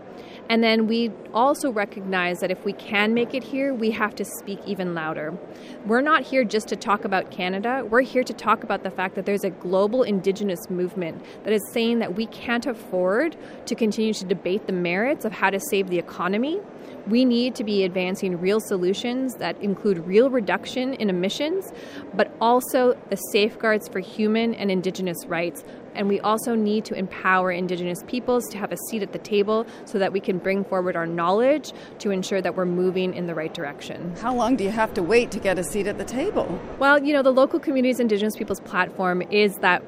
And 0.50 0.62
then 0.62 0.88
we 0.88 1.12
also 1.34 1.72
recognize 1.72 2.40
that 2.40 2.52
if 2.52 2.66
we 2.66 2.74
can 2.74 3.14
make 3.14 3.34
it 3.34 3.44
here, 3.44 3.74
we 3.74 3.92
have 3.92 4.14
to 4.16 4.26
speak 4.26 4.60
even 4.66 4.94
louder. 4.94 5.38
We're 5.86 6.02
not 6.02 6.24
here 6.24 6.44
just 6.44 6.68
to 6.68 6.76
talk 6.76 7.06
about 7.06 7.32
Canada, 7.32 7.86
we're 7.90 8.02
here 8.02 8.24
to 8.24 8.34
talk 8.34 8.64
about 8.64 8.84
the 8.84 8.92
fact 8.92 9.16
that 9.16 9.26
there's 9.26 9.46
a 9.46 9.50
global 9.50 10.04
Indigenous 10.04 10.70
movement 10.70 11.24
that 11.44 11.54
is 11.54 11.62
saying 11.72 12.00
that 12.00 12.16
we 12.16 12.26
can't 12.28 12.66
afford 12.66 13.38
to 13.66 13.76
continue 13.76 14.14
to 14.14 14.26
debate 14.26 14.68
the 14.68 14.74
merits 14.74 15.24
of 15.24 15.32
how 15.32 15.50
to 15.50 15.60
save 15.60 15.90
the 15.90 15.98
economy 15.98 16.60
we 17.08 17.26
need 17.26 17.56
to 17.56 17.64
be 17.64 17.84
advancing 17.84 18.40
real 18.40 18.60
solutions 18.60 19.36
that 19.36 19.60
include 19.62 20.00
real 20.00 20.30
reduction 20.30 20.94
in 20.96 21.10
emissions, 21.10 21.72
but 22.14 22.36
also 22.40 22.98
the 23.10 23.16
safeguards 23.16 23.88
for 23.88 24.00
human 24.00 24.54
and 24.56 24.72
Indigenous 24.72 25.26
rights. 25.26 25.64
And 25.96 26.08
we 26.08 26.20
also 26.22 26.56
need 26.56 26.86
to 26.86 26.96
empower 26.96 27.52
Indigenous 27.52 28.04
peoples 28.08 28.48
to 28.50 28.58
have 28.58 28.72
a 28.72 28.78
seat 28.90 29.04
at 29.04 29.14
the 29.14 29.20
table 29.20 29.66
so 29.86 30.00
that 30.00 30.12
we 30.12 30.20
can 30.20 30.38
bring 30.38 30.64
forward 30.64 30.96
our 30.96 31.06
knowledge 31.06 31.72
to 32.00 32.12
ensure 32.12 32.42
that 32.42 32.56
we're 32.56 32.66
moving 32.66 33.14
in 33.14 33.28
the 33.28 33.36
right 33.36 33.54
direction. 33.54 34.16
How 34.16 34.34
long 34.34 34.56
do 34.56 34.64
you 34.64 34.72
have 34.72 34.94
to 34.96 35.04
wait 35.04 35.32
to 35.32 35.40
get 35.40 35.60
a 35.60 35.64
seat 35.64 35.88
at 35.88 35.98
the 35.98 36.06
table? 36.06 36.60
Well, 36.80 37.04
you 37.04 37.14
know, 37.14 37.22
the 37.22 37.32
Local 37.32 37.60
Communities 37.60 38.00
Indigenous 38.00 38.36
Peoples 38.36 38.60
platform 38.62 39.22
is 39.24 39.56
that 39.58 39.84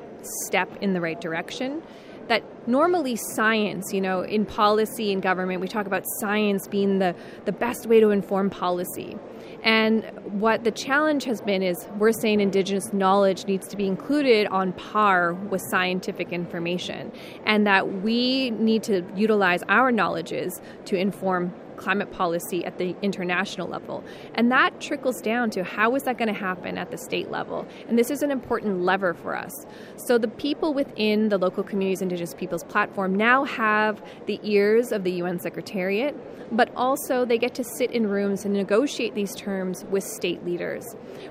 step 0.46 0.70
in 0.82 0.94
the 0.94 1.02
right 1.02 1.20
direction 1.22 1.82
that 2.28 2.44
normally 2.68 3.16
science, 3.16 3.94
you 3.94 4.02
know, 4.02 4.22
in 4.22 4.46
policy 4.46 5.14
and 5.14 5.22
government, 5.22 5.62
we 5.62 5.68
talk 5.68 5.86
about 5.86 6.04
science 6.20 6.68
being 6.68 7.00
the, 7.00 7.16
the 7.46 7.52
best 7.52 7.86
way 7.86 8.00
to 8.00 8.10
inform 8.10 8.50
policy. 8.50 9.18
And 9.64 10.04
what 10.26 10.64
the 10.64 10.72
challenge 10.72 11.24
has 11.26 11.42
been 11.42 11.64
is 11.64 11.88
we're 11.98 12.12
saying 12.12 12.40
Indigenous 12.40 12.94
knowledge 12.94 13.46
needs 13.46 13.68
to 13.70 13.78
be 13.78 13.88
included 13.88 14.48
on 14.48 14.74
par 14.74 15.34
with 15.34 15.62
scientific 15.70 16.32
information, 16.32 17.12
and 17.46 17.66
that 17.66 18.02
we 18.02 18.52
need 18.52 18.84
to 18.84 19.04
utilize 19.16 19.64
our 19.70 19.92
knowledges 19.92 20.62
to 20.86 20.96
inform 20.96 21.54
climate 21.76 22.12
policy 22.12 22.66
at 22.66 22.78
the 22.78 22.96
international 23.02 23.68
level. 23.68 24.04
And 24.36 24.52
that 24.52 24.80
trickles 24.82 25.22
down 25.22 25.50
to 25.52 25.64
how 25.64 25.96
is 25.96 26.04
that 26.04 26.18
going 26.18 26.34
to 26.34 26.40
happen 26.40 26.78
at 26.78 26.92
the 26.92 26.98
state 26.98 27.30
level? 27.32 27.68
And 27.88 27.98
this 27.98 28.10
is 28.10 28.22
an 28.22 28.32
important 28.32 28.82
lever 28.82 29.14
for 29.14 29.36
us. 29.36 29.52
So 29.98 30.18
the 30.18 30.28
people 30.28 30.74
within 30.74 31.30
the 31.30 31.38
local 31.38 31.64
communities 31.64 32.02
indigenous 32.02 32.34
peoples 32.34 32.64
platform 32.64 33.16
now 33.16 33.44
have 33.44 34.02
the 34.26 34.40
ears 34.44 34.92
of 34.92 35.04
the 35.04 35.12
UN 35.14 35.40
Secretariat, 35.40 36.16
but 36.52 36.72
also 36.76 37.26
they 37.26 37.38
get 37.38 37.56
to 37.56 37.64
sit 37.64 37.92
in 37.92 38.08
rooms 38.08 38.46
and 38.46 38.54
negotiate 38.54 39.16
these 39.16 39.34
terms 39.36 39.86
with 39.90 40.04
state 40.04 40.46
leaders. 40.46 40.86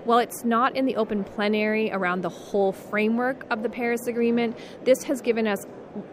While 0.05 0.19
it's 0.19 0.45
not 0.45 0.77
in 0.77 0.87
the 0.87 0.97
open 0.97 1.25
plenary 1.25 1.91
around 1.91 2.23
the 2.23 2.29
whole 2.29 2.73
framework 2.73 3.47
of 3.51 3.63
the 3.63 3.69
Paris 3.69 4.07
Agreement, 4.07 4.57
this 4.85 5.03
has 5.05 5.21
given 5.21 5.47
us 5.47 5.65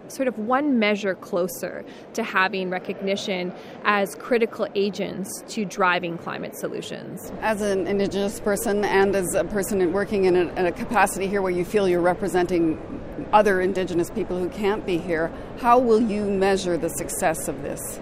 sort 0.08 0.28
of 0.28 0.38
one 0.38 0.80
measure 0.80 1.16
closer 1.16 1.84
to 2.14 2.24
having 2.24 2.70
recognition 2.70 3.54
as 3.84 4.16
critical 4.16 4.68
agents 4.76 5.44
to 5.48 5.66
driving 5.66 6.18
climate 6.18 6.56
solutions. 6.56 7.32
As 7.42 7.62
an 7.62 7.88
Indigenous 7.88 8.40
person 8.40 8.84
and 8.84 9.16
as 9.16 9.34
a 9.34 9.44
person 9.44 9.92
working 9.92 10.26
in 10.26 10.36
a, 10.36 10.42
in 10.54 10.66
a 10.66 10.72
capacity 10.72 11.28
here 11.28 11.42
where 11.42 11.52
you 11.52 11.66
feel 11.66 11.88
you're 11.88 12.02
representing 12.02 12.80
other 13.34 13.62
Indigenous 13.62 14.10
people 14.10 14.38
who 14.38 14.50
can't 14.50 14.86
be 14.86 14.98
here, 14.98 15.32
how 15.60 15.80
will 15.80 16.02
you 16.02 16.26
measure 16.26 16.78
the 16.78 16.90
success 16.90 17.48
of 17.48 17.62
this? 17.62 18.00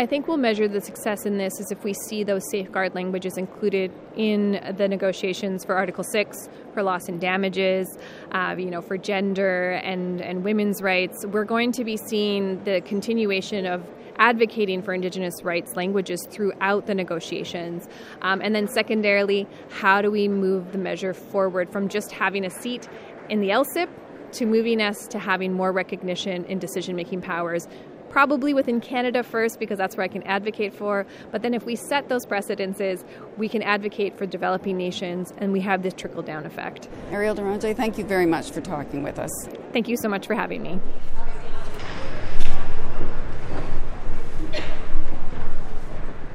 I 0.00 0.06
think 0.06 0.26
we'll 0.26 0.38
measure 0.38 0.66
the 0.66 0.80
success 0.80 1.26
in 1.26 1.36
this 1.36 1.60
is 1.60 1.70
if 1.70 1.84
we 1.84 1.92
see 1.92 2.24
those 2.24 2.40
safeguard 2.50 2.94
languages 2.94 3.36
included 3.36 3.92
in 4.16 4.52
the 4.78 4.88
negotiations 4.88 5.62
for 5.62 5.76
Article 5.76 6.02
6 6.02 6.48
for 6.72 6.82
loss 6.82 7.06
and 7.06 7.20
damages, 7.20 7.86
uh, 8.32 8.54
you 8.56 8.70
know, 8.70 8.80
for 8.80 8.96
gender 8.96 9.72
and, 9.72 10.22
and 10.22 10.42
women's 10.42 10.80
rights. 10.80 11.26
We're 11.26 11.44
going 11.44 11.72
to 11.72 11.84
be 11.84 11.98
seeing 11.98 12.64
the 12.64 12.80
continuation 12.80 13.66
of 13.66 13.86
advocating 14.16 14.80
for 14.80 14.94
Indigenous 14.94 15.42
rights 15.42 15.76
languages 15.76 16.26
throughout 16.30 16.86
the 16.86 16.94
negotiations. 16.94 17.86
Um, 18.22 18.40
and 18.40 18.54
then, 18.54 18.68
secondarily, 18.68 19.46
how 19.68 20.00
do 20.00 20.10
we 20.10 20.28
move 20.28 20.72
the 20.72 20.78
measure 20.78 21.12
forward 21.12 21.70
from 21.70 21.90
just 21.90 22.10
having 22.10 22.46
a 22.46 22.50
seat 22.50 22.88
in 23.28 23.40
the 23.40 23.50
LCIPP 23.50 23.90
to 24.32 24.46
moving 24.46 24.80
us 24.80 25.06
to 25.08 25.18
having 25.18 25.52
more 25.52 25.72
recognition 25.72 26.44
in 26.44 26.58
decision 26.58 26.96
making 26.96 27.20
powers 27.20 27.66
probably 28.10 28.52
within 28.52 28.80
Canada 28.80 29.22
first 29.22 29.58
because 29.58 29.78
that's 29.78 29.96
where 29.96 30.04
I 30.04 30.08
can 30.08 30.22
advocate 30.24 30.74
for. 30.74 31.06
But 31.30 31.42
then 31.42 31.54
if 31.54 31.64
we 31.64 31.76
set 31.76 32.08
those 32.08 32.26
precedences, 32.26 33.04
we 33.38 33.48
can 33.48 33.62
advocate 33.62 34.18
for 34.18 34.26
developing 34.26 34.76
nations 34.76 35.32
and 35.38 35.52
we 35.52 35.60
have 35.60 35.82
this 35.82 35.94
trickle 35.94 36.22
down 36.22 36.44
effect. 36.44 36.88
Eriel 37.10 37.36
Deranger, 37.36 37.74
thank 37.74 37.96
you 37.96 38.04
very 38.04 38.26
much 38.26 38.50
for 38.50 38.60
talking 38.60 39.02
with 39.02 39.18
us. 39.18 39.30
Thank 39.72 39.88
you 39.88 39.96
so 39.96 40.08
much 40.08 40.26
for 40.26 40.34
having 40.34 40.62
me. 40.62 40.80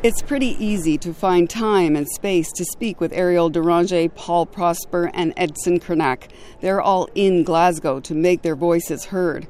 It's 0.04 0.22
pretty 0.22 0.56
easy 0.64 1.00
to 1.00 1.16
find 1.16 1.50
time 1.50 1.96
and 1.96 2.08
space 2.08 2.52
to 2.58 2.66
speak 2.66 3.02
with 3.02 3.12
Eriel 3.12 3.52
Deranger, 3.52 4.14
Paul 4.14 4.46
Prosper, 4.46 5.10
and 5.16 5.34
Edson 5.36 5.80
Krenak. 5.80 6.30
They're 6.62 6.80
all 6.80 7.10
in 7.16 7.44
Glasgow 7.44 8.00
to 8.02 8.14
make 8.14 8.44
their 8.44 8.56
voices 8.56 9.06
heard 9.06 9.48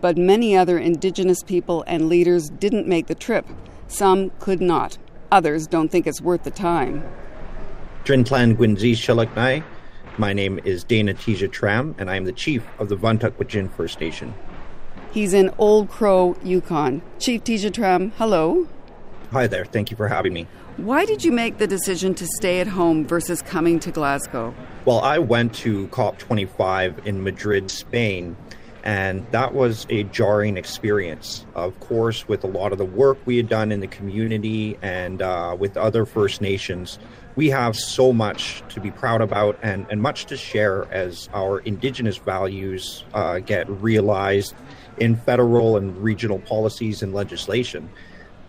but 0.00 0.16
many 0.16 0.56
other 0.56 0.78
Indigenous 0.78 1.42
people 1.42 1.84
and 1.86 2.08
leaders 2.08 2.48
didn't 2.48 2.86
make 2.86 3.06
the 3.06 3.14
trip. 3.14 3.46
Some 3.88 4.30
could 4.38 4.60
not. 4.60 4.98
Others 5.32 5.66
don't 5.66 5.88
think 5.90 6.06
it's 6.06 6.20
worth 6.20 6.44
the 6.44 6.50
time. 6.50 7.04
Drinplan 8.04 8.56
Gwinzi 8.56 8.92
Shilaknai. 8.92 9.64
My 10.18 10.32
name 10.32 10.60
is 10.64 10.84
Dana 10.84 11.12
Tizya-Tramm, 11.12 11.94
and 11.98 12.08
I 12.08 12.16
am 12.16 12.24
the 12.24 12.32
chief 12.32 12.64
of 12.78 12.88
the 12.88 12.96
Vuntut 12.96 13.70
First 13.72 14.00
Nation. 14.00 14.32
He's 15.12 15.34
in 15.34 15.50
Old 15.58 15.90
Crow, 15.90 16.36
Yukon. 16.42 17.02
Chief 17.18 17.42
Tizya-Tramm, 17.42 18.12
hello. 18.12 18.68
Hi 19.32 19.46
there. 19.46 19.64
Thank 19.64 19.90
you 19.90 19.96
for 19.96 20.08
having 20.08 20.32
me. 20.32 20.46
Why 20.76 21.04
did 21.04 21.24
you 21.24 21.32
make 21.32 21.58
the 21.58 21.66
decision 21.66 22.14
to 22.14 22.26
stay 22.36 22.60
at 22.60 22.66
home 22.66 23.06
versus 23.06 23.42
coming 23.42 23.80
to 23.80 23.90
Glasgow? 23.90 24.54
Well, 24.84 25.00
I 25.00 25.18
went 25.18 25.54
to 25.56 25.88
COP25 25.88 27.06
in 27.06 27.24
Madrid, 27.24 27.70
Spain, 27.70 28.36
and 28.86 29.26
that 29.32 29.52
was 29.52 29.84
a 29.90 30.04
jarring 30.04 30.56
experience. 30.56 31.44
Of 31.56 31.78
course, 31.80 32.28
with 32.28 32.44
a 32.44 32.46
lot 32.46 32.70
of 32.70 32.78
the 32.78 32.84
work 32.84 33.18
we 33.26 33.36
had 33.36 33.48
done 33.48 33.72
in 33.72 33.80
the 33.80 33.88
community 33.88 34.78
and 34.80 35.20
uh, 35.20 35.56
with 35.58 35.76
other 35.76 36.06
First 36.06 36.40
Nations, 36.40 37.00
we 37.34 37.50
have 37.50 37.74
so 37.74 38.12
much 38.12 38.62
to 38.68 38.80
be 38.80 38.92
proud 38.92 39.22
about 39.22 39.58
and, 39.60 39.86
and 39.90 40.00
much 40.00 40.26
to 40.26 40.36
share 40.36 40.86
as 40.92 41.28
our 41.34 41.58
Indigenous 41.58 42.16
values 42.18 43.02
uh, 43.12 43.40
get 43.40 43.68
realized 43.68 44.54
in 44.98 45.16
federal 45.16 45.76
and 45.76 45.96
regional 45.98 46.38
policies 46.38 47.02
and 47.02 47.12
legislation. 47.12 47.90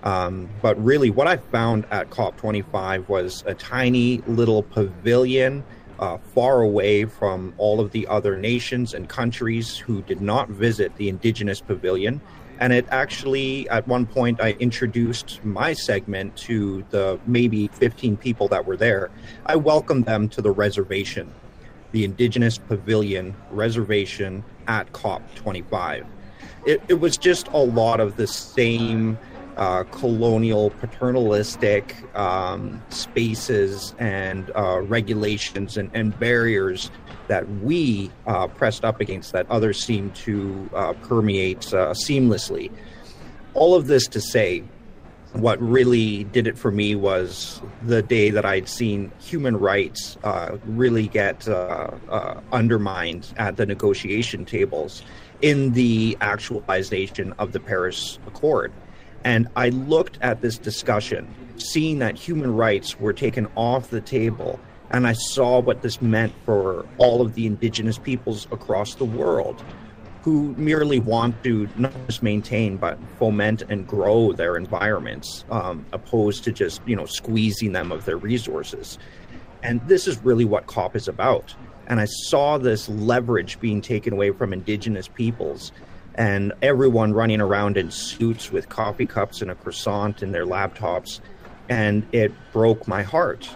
Um, 0.04 0.52
but 0.62 0.82
really, 0.82 1.10
what 1.10 1.26
I 1.26 1.38
found 1.38 1.88
at 1.90 2.12
COP25 2.12 3.10
was 3.10 3.44
a 3.48 3.56
tiny 3.56 4.20
little 4.28 4.62
pavilion 4.62 5.64
uh, 6.00 6.18
far 6.18 6.62
away 6.62 7.06
from 7.06 7.54
all 7.58 7.80
of 7.80 7.92
the 7.92 8.08
other 8.08 8.38
nations 8.38 8.94
and 8.94 9.10
countries 9.10 9.78
who 9.78 10.02
did 10.04 10.22
not 10.22 10.50
visit 10.50 10.96
the 10.98 11.10
Indigenous 11.10 11.62
Pavilion. 11.62 12.22
And 12.60 12.74
it 12.74 12.88
actually, 12.90 13.70
at 13.70 13.88
one 13.88 14.06
point, 14.06 14.42
I 14.42 14.54
introduced 14.54 15.44
my 15.44 15.74
segment 15.74 16.36
to 16.38 16.84
the 16.90 17.20
maybe 17.28 17.68
15 17.68 18.18
people 18.18 18.48
that 18.48 18.66
were 18.66 18.78
there. 18.78 19.12
I 19.46 19.56
welcomed 19.56 20.06
them 20.06 20.28
to 20.30 20.42
the 20.42 20.52
reservation, 20.52 21.32
the 21.92 22.04
Indigenous 22.04 22.58
Pavilion 22.58 23.36
reservation 23.52 24.44
at 24.68 24.92
COP25. 24.92 26.06
It, 26.66 26.82
it 26.88 26.96
was 26.96 27.16
just 27.18 27.48
a 27.50 27.58
lot 27.58 28.00
of 28.00 28.18
the 28.18 28.28
same 28.28 29.18
uh, 29.58 29.84
colonial, 29.86 30.70
paternalistic 30.70 31.96
um, 32.16 32.82
spaces 32.90 33.96
and 33.98 34.52
uh, 34.56 34.80
regulations 34.82 35.78
and, 35.78 35.90
and, 35.94 36.18
barriers 36.20 36.92
that 37.28 37.50
we 37.62 38.12
uh, 38.28 38.48
pressed 38.48 38.86
up 38.86 39.02
against 39.02 39.34
that 39.34 39.50
others 39.50 39.84
seem 39.84 40.12
to 40.12 40.70
uh, 40.76 40.94
permeate 40.94 41.74
uh, 41.74 41.94
seamlessly. 41.94 42.72
All 43.56 43.74
of 43.74 43.88
this 43.88 44.08
to 44.10 44.22
say, 44.22 44.64
what 45.34 45.60
really 45.62 46.24
did 46.26 46.46
it 46.46 46.58
for 46.58 46.72
me 46.72 46.94
was 46.96 47.62
the 47.84 48.02
day 48.02 48.30
that 48.30 48.46
I'd 48.46 48.70
seen 48.70 49.12
human 49.20 49.58
rights 49.58 50.18
uh, 50.24 50.58
really 50.66 51.08
get 51.08 51.48
undermined 52.52 53.34
at 53.38 53.58
the 53.58 53.66
negotiation 53.66 54.46
tables 54.46 55.04
in 55.42 55.74
the 55.74 56.18
actualization 56.22 57.34
of 57.34 57.52
the 57.52 57.60
Paris 57.60 58.20
Accord. 58.28 58.72
And 59.28 59.50
I 59.58 59.70
looked 59.70 60.18
at 60.22 60.40
this 60.40 60.58
discussion, 60.58 61.28
seeing 61.58 62.00
that 62.00 62.16
human 62.16 62.56
rights 62.56 62.98
were 62.98 63.12
taken 63.12 63.46
off 63.58 63.90
the 63.90 64.00
table, 64.00 64.58
and 64.90 65.06
I 65.06 65.12
saw 65.12 65.60
what 65.60 65.82
this 65.82 66.02
meant 66.02 66.32
for 66.46 66.86
all 66.98 67.20
of 67.20 67.34
the 67.34 67.46
indigenous 67.46 67.98
peoples 67.98 68.48
across 68.54 68.96
the 68.96 69.04
world 69.04 69.62
who 70.22 70.56
merely 70.56 71.02
want 71.02 71.44
to 71.44 71.68
not 71.76 71.92
just 72.08 72.24
maintain 72.24 72.78
but 72.78 72.98
foment 73.20 73.64
and 73.68 73.86
grow 73.86 74.32
their 74.32 74.56
environments 74.56 75.44
um, 75.52 75.86
opposed 75.92 76.46
to 76.46 76.54
just 76.54 76.82
you 76.86 76.96
know 76.96 77.06
squeezing 77.06 77.74
them 77.74 77.92
of 77.92 78.06
their 78.06 78.16
resources. 78.16 78.98
And 79.62 79.86
this 79.90 80.08
is 80.08 80.18
really 80.24 80.46
what 80.46 80.68
cop 80.68 80.96
is 80.96 81.10
about. 81.10 81.54
And 81.88 82.00
i 82.00 82.06
saw 82.06 82.58
this 82.58 82.88
leverage 82.88 83.60
being 83.60 83.82
taken 83.82 84.14
away 84.14 84.32
from 84.32 84.54
indigenous 84.54 85.10
peoples 85.10 85.74
and 86.18 86.52
everyone 86.62 87.14
running 87.14 87.40
around 87.40 87.78
in 87.78 87.92
suits 87.92 88.52
with 88.52 88.70
coffee 88.70 89.06
cups 89.06 89.42
and 89.42 89.52
a 89.52 89.56
croissant 89.56 90.24
in 90.24 90.32
their 90.32 90.46
laptops. 90.46 91.20
And 91.70 92.08
it 92.12 92.32
broke 92.52 92.88
my 92.88 93.04
heart. 93.04 93.50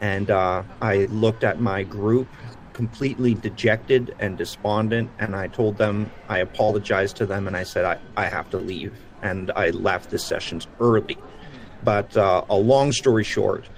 And 0.00 0.30
uh, 0.30 0.62
I 0.80 1.06
looked 1.06 1.44
at 1.44 1.60
my 1.60 1.82
group 1.82 2.28
completely 2.72 3.34
dejected 3.34 4.14
and 4.18 4.38
despondent. 4.38 5.10
And 5.18 5.34
I 5.34 5.48
told 5.48 5.76
them, 5.78 6.10
I 6.28 6.38
apologized 6.38 7.16
to 7.16 7.26
them, 7.26 7.46
and 7.46 7.56
I 7.56 7.62
said, 7.62 7.84
I, 7.84 7.98
I 8.16 8.26
have 8.26 8.50
to 8.50 8.58
leave. 8.58 8.92
And 9.22 9.50
I 9.56 9.70
left 9.70 10.10
the 10.10 10.18
sessions 10.18 10.66
early. 10.80 11.16
But 11.82 12.16
uh, 12.16 12.44
a 12.48 12.56
long 12.56 12.92
story 12.92 13.24
short, 13.24 13.68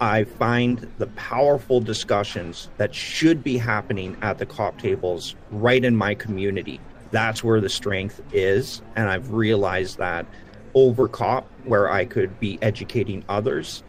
I 0.00 0.24
find 0.24 0.92
the 0.98 1.08
powerful 1.08 1.80
discussions 1.80 2.68
that 2.76 2.94
should 2.94 3.42
be 3.42 3.56
happening 3.56 4.16
at 4.22 4.38
the 4.38 4.46
COP 4.46 4.78
tables 4.78 5.34
right 5.50 5.84
in 5.84 5.96
my 5.96 6.14
community. 6.14 6.80
That's 7.10 7.42
where 7.42 7.60
the 7.60 7.68
strength 7.68 8.20
is. 8.32 8.82
And 8.96 9.08
I've 9.08 9.32
realized 9.32 9.98
that 9.98 10.26
over 10.74 11.08
COP, 11.08 11.48
where 11.64 11.90
I 11.90 12.04
could 12.04 12.38
be 12.38 12.58
educating 12.62 13.24
others, 13.28 13.82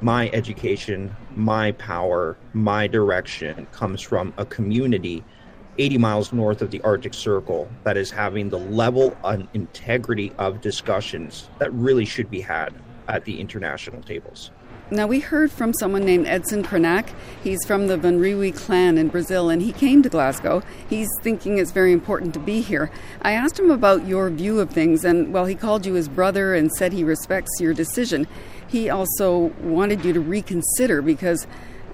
my 0.00 0.30
education, 0.30 1.14
my 1.36 1.72
power, 1.72 2.36
my 2.52 2.86
direction 2.86 3.66
comes 3.72 4.00
from 4.00 4.34
a 4.36 4.44
community 4.44 5.22
80 5.78 5.98
miles 5.98 6.32
north 6.32 6.60
of 6.60 6.70
the 6.70 6.82
Arctic 6.82 7.14
Circle 7.14 7.68
that 7.84 7.96
is 7.96 8.10
having 8.10 8.50
the 8.50 8.58
level 8.58 9.16
and 9.24 9.48
integrity 9.54 10.32
of 10.38 10.60
discussions 10.60 11.48
that 11.58 11.72
really 11.72 12.04
should 12.04 12.30
be 12.30 12.42
had 12.42 12.74
at 13.08 13.24
the 13.24 13.40
international 13.40 14.02
tables. 14.02 14.50
Now, 14.92 15.06
we 15.06 15.20
heard 15.20 15.50
from 15.50 15.72
someone 15.72 16.04
named 16.04 16.26
Edson 16.26 16.62
Krenak. 16.62 17.14
He's 17.42 17.64
from 17.66 17.86
the 17.86 17.96
Vanriwi 17.96 18.54
clan 18.54 18.98
in 18.98 19.08
Brazil, 19.08 19.48
and 19.48 19.62
he 19.62 19.72
came 19.72 20.02
to 20.02 20.10
Glasgow. 20.10 20.62
He's 20.86 21.08
thinking 21.22 21.56
it's 21.56 21.70
very 21.70 21.92
important 21.92 22.34
to 22.34 22.38
be 22.38 22.60
here. 22.60 22.90
I 23.22 23.32
asked 23.32 23.58
him 23.58 23.70
about 23.70 24.06
your 24.06 24.28
view 24.28 24.60
of 24.60 24.68
things, 24.68 25.02
and 25.02 25.32
well, 25.32 25.46
he 25.46 25.54
called 25.54 25.86
you 25.86 25.94
his 25.94 26.10
brother 26.10 26.54
and 26.54 26.70
said 26.72 26.92
he 26.92 27.04
respects 27.04 27.58
your 27.58 27.72
decision. 27.72 28.26
He 28.68 28.90
also 28.90 29.54
wanted 29.62 30.04
you 30.04 30.12
to 30.12 30.20
reconsider 30.20 31.00
because, 31.00 31.46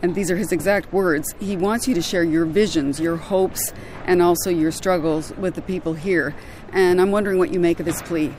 and 0.03 0.17
these 0.17 0.29
are 0.29 0.37
his 0.37 0.51
exact 0.51 0.93
words, 0.93 1.37
he 1.39 1.57
wants 1.57 1.87
you 1.87 1.95
to 1.95 2.03
share 2.03 2.25
your 2.25 2.47
visions, 2.47 2.99
your 2.99 3.17
hopes, 3.17 3.73
and 4.07 4.21
also 4.21 4.51
your 4.51 4.73
struggles 4.73 5.31
with 5.37 5.55
the 5.55 5.63
people 5.63 5.95
here. 5.95 6.35
And 6.73 7.01
I'm 7.01 7.13
wondering 7.13 7.39
what 7.39 7.53
you 7.53 7.61
make 7.61 7.79
of 7.79 7.87
his 7.87 8.03
plea. 8.03 8.35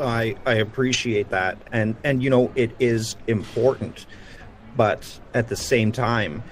I 0.00 0.36
I 0.46 0.54
appreciate 0.54 1.30
that, 1.30 1.58
and 1.72 1.96
and 2.04 2.22
you 2.22 2.30
know 2.30 2.50
it 2.54 2.72
is 2.78 3.16
important, 3.26 4.06
but 4.76 5.20
at 5.34 5.48
the 5.48 5.56
same 5.56 5.92
time, 5.92 6.42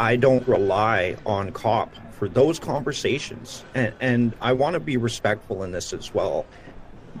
I 0.00 0.16
don't 0.16 0.46
rely 0.46 1.16
on 1.26 1.52
COP 1.52 1.92
for 2.12 2.28
those 2.28 2.58
conversations, 2.58 3.64
and 3.74 3.92
and 4.00 4.34
I 4.40 4.52
want 4.52 4.74
to 4.74 4.80
be 4.80 4.96
respectful 4.96 5.62
in 5.62 5.72
this 5.72 5.92
as 5.92 6.14
well. 6.14 6.46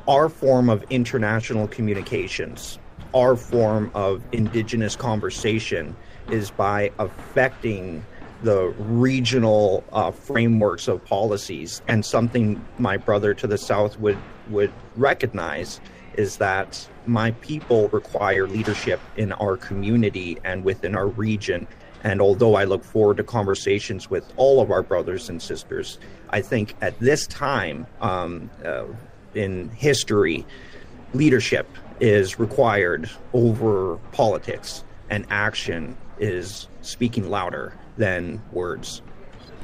Our 0.08 0.28
form 0.28 0.68
of 0.68 0.84
international 0.90 1.68
communications, 1.68 2.78
our 3.14 3.36
form 3.36 3.90
of 3.94 4.22
indigenous 4.32 4.96
conversation, 4.96 5.96
is 6.30 6.50
by 6.50 6.90
affecting 6.98 8.04
the 8.44 8.68
regional 8.78 9.82
uh, 9.92 10.10
frameworks 10.10 10.86
of 10.86 11.04
policies. 11.04 11.82
And 11.88 12.04
something 12.04 12.62
my 12.78 12.96
brother 12.96 13.34
to 13.34 13.46
the 13.46 13.58
south 13.58 13.98
would 13.98 14.18
would 14.50 14.72
recognize 14.96 15.80
is 16.16 16.36
that 16.36 16.86
my 17.06 17.30
people 17.32 17.88
require 17.88 18.46
leadership 18.46 19.00
in 19.16 19.32
our 19.32 19.56
community 19.56 20.38
and 20.44 20.62
within 20.62 20.94
our 20.94 21.08
region. 21.08 21.66
And 22.04 22.20
although 22.20 22.54
I 22.54 22.64
look 22.64 22.84
forward 22.84 23.16
to 23.16 23.24
conversations 23.24 24.10
with 24.10 24.30
all 24.36 24.60
of 24.60 24.70
our 24.70 24.82
brothers 24.82 25.30
and 25.30 25.40
sisters, 25.40 25.98
I 26.28 26.42
think 26.42 26.76
at 26.82 26.98
this 27.00 27.26
time 27.26 27.86
um, 28.02 28.50
uh, 28.62 28.84
in 29.34 29.70
history, 29.70 30.44
leadership 31.14 31.66
is 32.00 32.38
required 32.38 33.08
over 33.32 33.96
politics, 34.12 34.84
and 35.08 35.24
action 35.30 35.96
is 36.18 36.68
speaking 36.82 37.30
louder 37.30 37.72
than 37.96 38.42
words. 38.52 39.02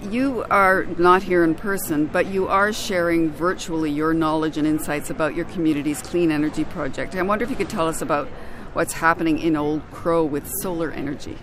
You 0.02 0.44
are 0.50 0.84
not 0.96 1.22
here 1.22 1.44
in 1.44 1.54
person, 1.54 2.06
but 2.06 2.26
you 2.26 2.48
are 2.48 2.72
sharing 2.72 3.30
virtually 3.30 3.90
your 3.90 4.14
knowledge 4.14 4.56
and 4.56 4.66
insights 4.66 5.10
about 5.10 5.34
your 5.34 5.44
community's 5.46 6.00
clean 6.00 6.30
energy 6.30 6.64
project. 6.64 7.14
I 7.14 7.22
wonder 7.22 7.44
if 7.44 7.50
you 7.50 7.56
could 7.56 7.68
tell 7.68 7.86
us 7.86 8.00
about 8.00 8.26
what's 8.72 8.94
happening 8.94 9.38
in 9.38 9.56
Old 9.56 9.82
Crow 9.90 10.24
with 10.24 10.50
solar 10.62 10.90
energy. 10.90 11.36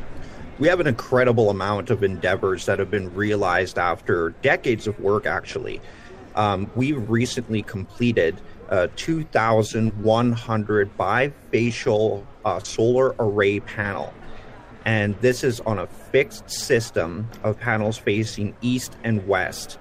We 0.57 0.67
have 0.69 0.79
an 0.79 0.87
incredible 0.87 1.51
amount 1.51 1.91
of 1.91 2.03
endeavors 2.03 2.65
that 2.65 2.79
have 2.79 2.89
been 2.89 3.13
realized 3.13 3.77
after 3.77 4.31
decades 4.41 4.87
of 4.87 4.99
work, 4.99 5.27
actually. 5.27 5.79
Um, 6.33 6.71
we've 6.75 7.07
recently 7.07 7.61
completed 7.61 8.41
a 8.69 8.87
2,100 8.87 10.97
bifacial 10.97 12.25
uh, 12.43 12.59
solar 12.59 13.15
array 13.19 13.59
panel 13.59 14.11
and 14.87 15.19
this 15.19 15.43
is 15.43 15.59
on 15.59 15.79
a 15.79 15.85
fixed 15.85 16.49
system 16.49 17.29
of 17.43 17.59
panels 17.59 17.97
facing 17.97 18.55
east 18.61 18.95
and 19.03 19.27
west. 19.27 19.77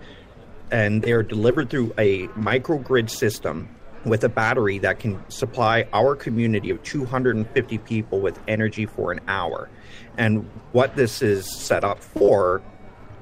And 0.73 1.01
they 1.01 1.12
are 1.12 1.23
delivered 1.23 1.71
through 1.71 1.95
a 1.97 2.27
microgrid 2.29 3.09
system 3.09 3.69
with 4.05 4.25
a 4.25 4.29
battery 4.29 4.79
that 4.79 4.99
can 4.99 5.23
supply 5.31 5.87
our 5.92 6.16
community 6.16 6.71
of 6.71 6.83
250 6.83 7.79
people 7.79 8.21
with 8.21 8.37
energy 8.49 8.85
for 8.85 9.12
an 9.12 9.21
hour. 9.29 9.71
And 10.19 10.51
what 10.73 10.97
this 10.97 11.23
is 11.23 11.57
set 11.57 11.85
up 11.85 12.01
for 12.01 12.61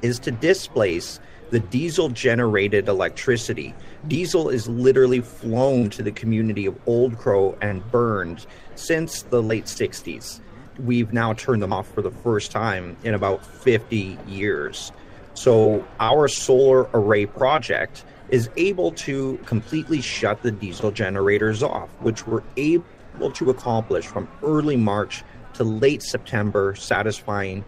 is 0.01 0.19
to 0.21 0.31
displace 0.31 1.21
the 1.51 1.61
diesel 1.61 2.09
generated 2.09 2.89
electricity. 2.89 3.75
Diesel 4.09 4.49
is 4.49 4.71
literally 4.71 5.21
flown 5.21 5.91
to 5.91 6.03
the 6.03 6.13
community 6.13 6.65
of 6.65 6.79
Old 6.87 7.19
Crow 7.19 7.59
and 7.61 7.87
burned 7.91 8.47
since 8.75 9.21
the 9.21 9.43
late 9.43 9.67
60s 9.67 10.41
we've 10.79 11.13
now 11.13 11.33
turned 11.33 11.63
them 11.63 11.73
off 11.73 11.89
for 11.93 12.03
the 12.03 12.11
first 12.11 12.51
time 12.51 12.97
in 13.05 13.15
about 13.15 13.45
50 13.45 14.19
years. 14.27 14.93
So 15.35 15.85
our 16.01 16.29
solar 16.29 16.89
array 16.95 17.27
project 17.27 18.05
is 18.29 18.49
able 18.57 18.93
to 18.93 19.39
completely 19.45 20.01
shut 20.01 20.43
the 20.43 20.51
diesel 20.51 20.91
generators 20.91 21.63
off, 21.63 21.89
which 22.01 22.27
we're 22.27 22.43
able 22.57 23.31
to 23.33 23.51
accomplish 23.51 24.07
from 24.07 24.29
early 24.43 24.77
March 24.77 25.23
to 25.55 25.65
late 25.65 26.03
September, 26.03 26.75
satisfying 26.75 27.65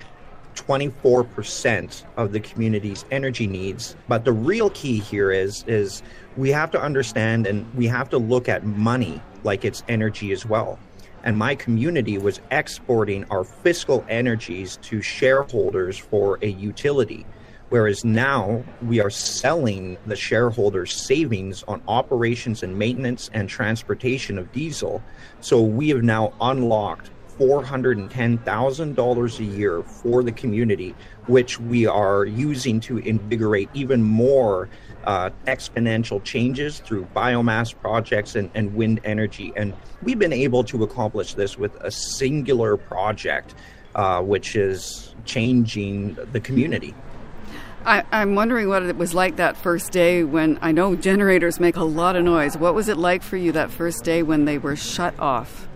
24% 0.55 2.05
of 2.17 2.33
the 2.33 2.41
community's 2.41 3.05
energy 3.11 3.47
needs. 3.47 3.95
But 4.09 4.25
the 4.25 4.33
real 4.33 4.71
key 4.71 4.99
here 4.99 5.31
is 5.31 5.65
is 5.67 6.03
we 6.37 6.51
have 6.51 6.71
to 6.71 6.81
understand 6.81 7.47
and 7.47 7.73
we 7.75 7.87
have 7.87 8.09
to 8.11 8.19
look 8.19 8.49
at 8.49 8.65
money 8.65 9.21
like 9.45 9.65
it's 9.65 9.83
energy 9.89 10.33
as 10.33 10.47
well 10.47 10.79
and 11.27 11.37
my 11.37 11.55
community 11.57 12.17
was 12.19 12.41
exporting 12.53 13.27
our 13.31 13.43
fiscal 13.43 14.07
energies 14.09 14.79
to 14.83 15.03
shareholders 15.03 15.99
for 15.99 16.39
a 16.41 16.47
utility. 16.47 17.27
Whereas 17.69 18.05
now 18.05 18.63
we 18.81 19.01
are 19.01 19.11
selling 19.11 19.99
the 20.07 20.15
shareholders' 20.15 20.95
savings 20.95 21.65
on 21.67 21.83
operations 21.89 22.63
and 22.63 22.79
maintenance 22.79 23.29
and 23.35 23.49
transportation 23.49 24.39
of 24.39 24.53
diesel. 24.53 25.03
So 25.41 25.61
we 25.61 25.89
have 25.89 26.05
now 26.05 26.33
unlocked 26.41 27.11
$410,000 27.41 29.39
a 29.39 29.45
year 29.45 29.83
for 29.83 30.23
the 30.23 30.31
community, 30.31 30.95
which 31.27 31.59
we 31.59 31.87
are 31.87 32.25
using 32.25 32.79
to 32.81 32.99
invigorate 32.99 33.69
even 33.75 34.01
more 34.01 34.69
uh, 35.07 35.31
exponential 35.47 36.23
changes 36.23 36.81
through 36.81 37.07
biomass 37.15 37.75
projects 37.75 38.35
and, 38.35 38.51
and 38.55 38.75
wind 38.75 39.01
energy. 39.05 39.53
And 39.57 39.73
we've 40.03 40.19
been 40.19 40.33
able 40.33 40.65
to 40.65 40.83
accomplish 40.83 41.35
this 41.35 41.57
with 41.57 41.75
a 41.77 41.91
singular 41.91 42.77
project, 42.77 43.55
uh, 43.95 44.21
which 44.23 44.57
is 44.57 45.15
changing 45.25 46.19
the 46.33 46.41
community. 46.41 46.95
I, 47.85 48.03
am 48.11 48.35
wondering 48.35 48.69
what 48.69 48.83
it 48.83 48.97
was 48.97 49.15
like 49.15 49.37
that 49.37 49.57
first 49.57 49.93
day 49.93 50.25
when 50.25 50.59
I 50.61 50.73
know 50.73 50.97
generators 50.97 51.61
make 51.61 51.77
a 51.77 51.85
lot 51.85 52.17
of 52.17 52.25
noise. 52.25 52.57
What 52.57 52.75
was 52.75 52.89
it 52.89 52.97
like 52.97 53.23
for 53.23 53.37
you 53.37 53.53
that 53.53 53.71
first 53.71 54.03
day 54.03 54.25
when 54.25 54.45
they 54.45 54.59
were 54.59 54.75
shut 54.75 55.17
off? 55.21 55.69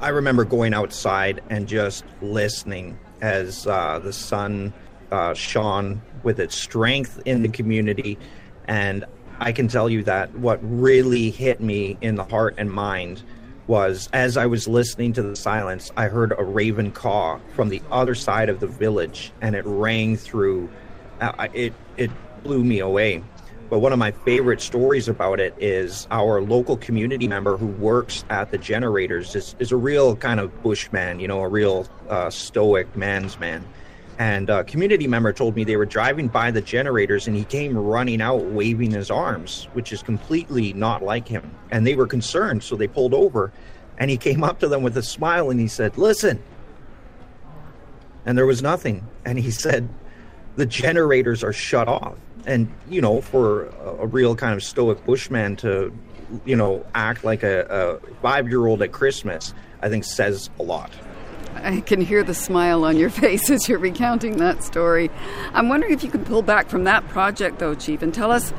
I 0.00 0.08
remember 0.08 0.44
going 0.44 0.74
outside 0.74 1.42
and 1.48 1.68
just 1.68 2.04
listening 2.20 2.98
as 3.20 3.68
uh, 3.68 4.00
the 4.00 4.12
sun 4.12 4.74
uh, 5.10 5.34
shone 5.34 6.00
with 6.22 6.40
its 6.40 6.56
strength 6.56 7.20
in 7.24 7.42
the 7.42 7.48
community. 7.48 8.18
And 8.66 9.04
I 9.38 9.52
can 9.52 9.68
tell 9.68 9.88
you 9.88 10.02
that 10.04 10.34
what 10.34 10.58
really 10.62 11.30
hit 11.30 11.60
me 11.60 11.98
in 12.00 12.16
the 12.16 12.24
heart 12.24 12.54
and 12.58 12.70
mind 12.70 13.22
was 13.66 14.08
as 14.12 14.36
I 14.36 14.46
was 14.46 14.68
listening 14.68 15.12
to 15.14 15.22
the 15.22 15.36
silence, 15.36 15.90
I 15.96 16.06
heard 16.06 16.32
a 16.36 16.44
raven 16.44 16.92
caw 16.92 17.38
from 17.54 17.68
the 17.68 17.82
other 17.90 18.14
side 18.14 18.48
of 18.48 18.60
the 18.60 18.66
village, 18.66 19.32
and 19.40 19.56
it 19.56 19.64
rang 19.66 20.16
through. 20.16 20.68
Uh, 21.20 21.48
it 21.52 21.72
it 21.96 22.10
blew 22.42 22.62
me 22.62 22.78
away. 22.78 23.22
But 23.68 23.80
one 23.80 23.92
of 23.92 23.98
my 23.98 24.12
favorite 24.12 24.60
stories 24.60 25.08
about 25.08 25.40
it 25.40 25.52
is 25.58 26.06
our 26.12 26.40
local 26.40 26.76
community 26.76 27.26
member 27.26 27.56
who 27.56 27.66
works 27.66 28.24
at 28.30 28.52
the 28.52 28.58
generators 28.58 29.34
is, 29.34 29.56
is 29.58 29.72
a 29.72 29.76
real 29.76 30.14
kind 30.14 30.38
of 30.38 30.62
bushman, 30.62 31.18
you 31.18 31.26
know, 31.26 31.40
a 31.40 31.48
real 31.48 31.88
uh, 32.08 32.30
stoic 32.30 32.94
man's 32.96 33.40
man 33.40 33.64
And 34.18 34.48
a 34.48 34.64
community 34.64 35.06
member 35.06 35.32
told 35.32 35.56
me 35.56 35.64
they 35.64 35.76
were 35.76 35.84
driving 35.84 36.28
by 36.28 36.50
the 36.50 36.62
generators 36.62 37.26
and 37.26 37.36
he 37.36 37.44
came 37.44 37.76
running 37.76 38.22
out 38.22 38.42
waving 38.44 38.92
his 38.92 39.10
arms, 39.10 39.68
which 39.74 39.92
is 39.92 40.02
completely 40.02 40.72
not 40.72 41.02
like 41.02 41.28
him. 41.28 41.50
And 41.70 41.86
they 41.86 41.94
were 41.94 42.06
concerned, 42.06 42.62
so 42.62 42.76
they 42.76 42.88
pulled 42.88 43.12
over 43.12 43.52
and 43.98 44.10
he 44.10 44.16
came 44.16 44.42
up 44.42 44.60
to 44.60 44.68
them 44.68 44.82
with 44.82 44.96
a 44.96 45.02
smile 45.02 45.50
and 45.50 45.60
he 45.60 45.68
said, 45.68 45.96
Listen. 45.98 46.42
And 48.24 48.36
there 48.36 48.46
was 48.46 48.62
nothing. 48.62 49.06
And 49.24 49.38
he 49.38 49.50
said, 49.64 49.88
The 50.56 50.66
generators 50.66 51.44
are 51.44 51.52
shut 51.52 51.88
off. 51.88 52.16
And, 52.46 52.72
you 52.88 53.00
know, 53.00 53.20
for 53.20 53.66
a, 54.00 54.06
real 54.06 54.36
kind 54.36 54.54
of 54.54 54.62
stoic 54.62 55.04
bushman 55.04 55.56
to, 55.56 55.92
you 56.44 56.54
know, 56.54 56.86
act 56.94 57.24
like 57.24 57.42
a, 57.42 58.00
a 58.04 58.14
five 58.22 58.48
year 58.48 58.66
old 58.66 58.82
at 58.82 58.92
Christmas, 58.92 59.52
I 59.82 59.88
think 59.88 60.04
says 60.04 60.48
a 60.60 60.62
lot. 60.62 60.92
I 61.62 61.80
can 61.80 62.00
hear 62.00 62.22
the 62.22 62.34
smile 62.34 62.84
on 62.84 62.96
your 62.96 63.10
face 63.22 63.50
as 63.50 63.68
you're 63.68 63.78
recounting 63.78 64.38
that 64.38 64.62
story. 64.62 65.10
I'm 65.52 65.68
wondering 65.68 65.92
if 65.92 66.04
you 66.04 66.10
can 66.10 66.24
pull 66.24 66.42
back 66.42 66.68
from 66.68 66.84
that 66.84 67.06
project, 67.08 67.58
though, 67.58 67.74
Chief, 67.74 68.02
and 68.02 68.12
tell 68.12 68.30
us 68.30 68.50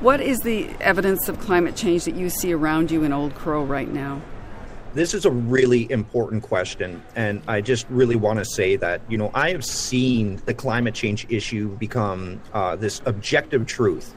what 0.00 0.20
is 0.20 0.40
the 0.40 0.68
evidence 0.80 1.28
of 1.28 1.40
climate 1.40 1.74
change 1.74 2.04
that 2.04 2.16
you 2.16 2.28
see 2.28 2.52
around 2.52 2.90
you 2.90 3.02
in 3.02 3.12
Old 3.12 3.34
Crow 3.34 3.64
right 3.64 3.88
now? 3.88 4.20
This 4.94 5.12
is 5.12 5.26
a 5.26 5.30
really 5.30 5.90
important 5.90 6.42
question, 6.42 7.02
and 7.14 7.42
I 7.46 7.60
just 7.60 7.86
really 7.90 8.16
want 8.16 8.38
to 8.38 8.44
say 8.46 8.76
that, 8.76 9.02
you 9.10 9.18
know, 9.18 9.30
I 9.34 9.50
have 9.50 9.64
seen 9.64 10.40
the 10.46 10.54
climate 10.54 10.94
change 10.94 11.26
issue 11.28 11.76
become 11.76 12.40
uh, 12.54 12.76
this 12.76 13.02
objective 13.04 13.66
truth 13.66 14.14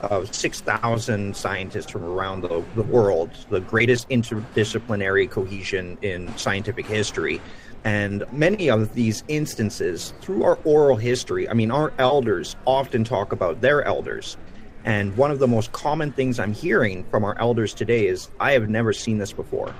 of 0.00 0.34
6,000 0.34 1.36
scientists 1.36 1.90
from 1.90 2.04
around 2.04 2.42
the, 2.42 2.62
the 2.74 2.82
world, 2.82 3.30
the 3.50 3.60
greatest 3.60 4.08
interdisciplinary 4.08 5.30
cohesion 5.30 5.96
in 6.02 6.36
scientific 6.36 6.86
history. 6.86 7.40
And 7.86 8.24
many 8.32 8.68
of 8.68 8.94
these 8.94 9.22
instances, 9.28 10.12
through 10.20 10.42
our 10.42 10.58
oral 10.64 10.96
history, 10.96 11.48
I 11.48 11.54
mean, 11.54 11.70
our 11.70 11.92
elders 11.98 12.56
often 12.66 13.04
talk 13.04 13.30
about 13.30 13.60
their 13.60 13.84
elders. 13.84 14.36
And 14.84 15.16
one 15.16 15.30
of 15.30 15.38
the 15.38 15.46
most 15.46 15.70
common 15.70 16.10
things 16.10 16.40
I'm 16.40 16.52
hearing 16.52 17.04
from 17.12 17.22
our 17.22 17.38
elders 17.38 17.72
today 17.72 18.08
is, 18.08 18.28
I 18.40 18.50
have 18.52 18.68
never 18.68 18.92
seen 18.92 19.18
this 19.18 19.32
before. 19.32 19.72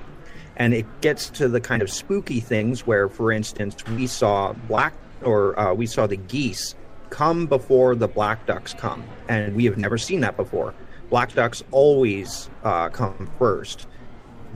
And 0.56 0.72
it 0.72 0.86
gets 1.00 1.28
to 1.30 1.48
the 1.48 1.60
kind 1.60 1.82
of 1.82 1.90
spooky 1.90 2.38
things 2.38 2.86
where, 2.86 3.08
for 3.08 3.32
instance, 3.32 3.74
we 3.88 4.06
saw 4.06 4.52
black 4.52 4.94
or 5.24 5.58
uh, 5.58 5.74
we 5.74 5.86
saw 5.86 6.06
the 6.06 6.16
geese 6.16 6.76
come 7.10 7.46
before 7.46 7.96
the 7.96 8.06
black 8.06 8.46
ducks 8.46 8.72
come. 8.72 9.02
And 9.28 9.56
we 9.56 9.64
have 9.64 9.78
never 9.78 9.98
seen 9.98 10.20
that 10.20 10.36
before. 10.36 10.74
Black 11.10 11.34
ducks 11.34 11.64
always 11.72 12.50
uh, 12.62 12.88
come 12.88 13.28
first. 13.36 13.88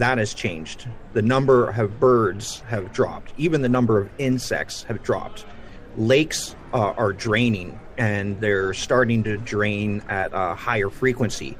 That 0.01 0.17
has 0.17 0.33
changed. 0.33 0.89
The 1.13 1.21
number 1.21 1.69
of 1.69 2.01
birds 2.01 2.61
have 2.69 2.91
dropped. 2.91 3.35
Even 3.37 3.61
the 3.61 3.69
number 3.69 3.99
of 3.99 4.09
insects 4.17 4.85
have 4.85 5.03
dropped. 5.03 5.45
Lakes 5.99 6.57
uh, 6.73 6.93
are 6.97 7.13
draining, 7.13 7.79
and 7.99 8.41
they're 8.41 8.73
starting 8.73 9.23
to 9.25 9.37
drain 9.37 10.03
at 10.09 10.31
a 10.33 10.55
higher 10.55 10.89
frequency. 10.89 11.55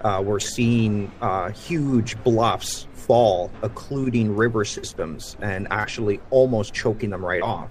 Uh, 0.00 0.22
we're 0.24 0.40
seeing 0.40 1.12
uh, 1.20 1.50
huge 1.50 2.16
bluffs 2.24 2.86
fall, 2.94 3.50
occluding 3.60 4.34
river 4.34 4.64
systems, 4.64 5.36
and 5.42 5.68
actually 5.70 6.22
almost 6.30 6.72
choking 6.72 7.10
them 7.10 7.22
right 7.22 7.42
off 7.42 7.70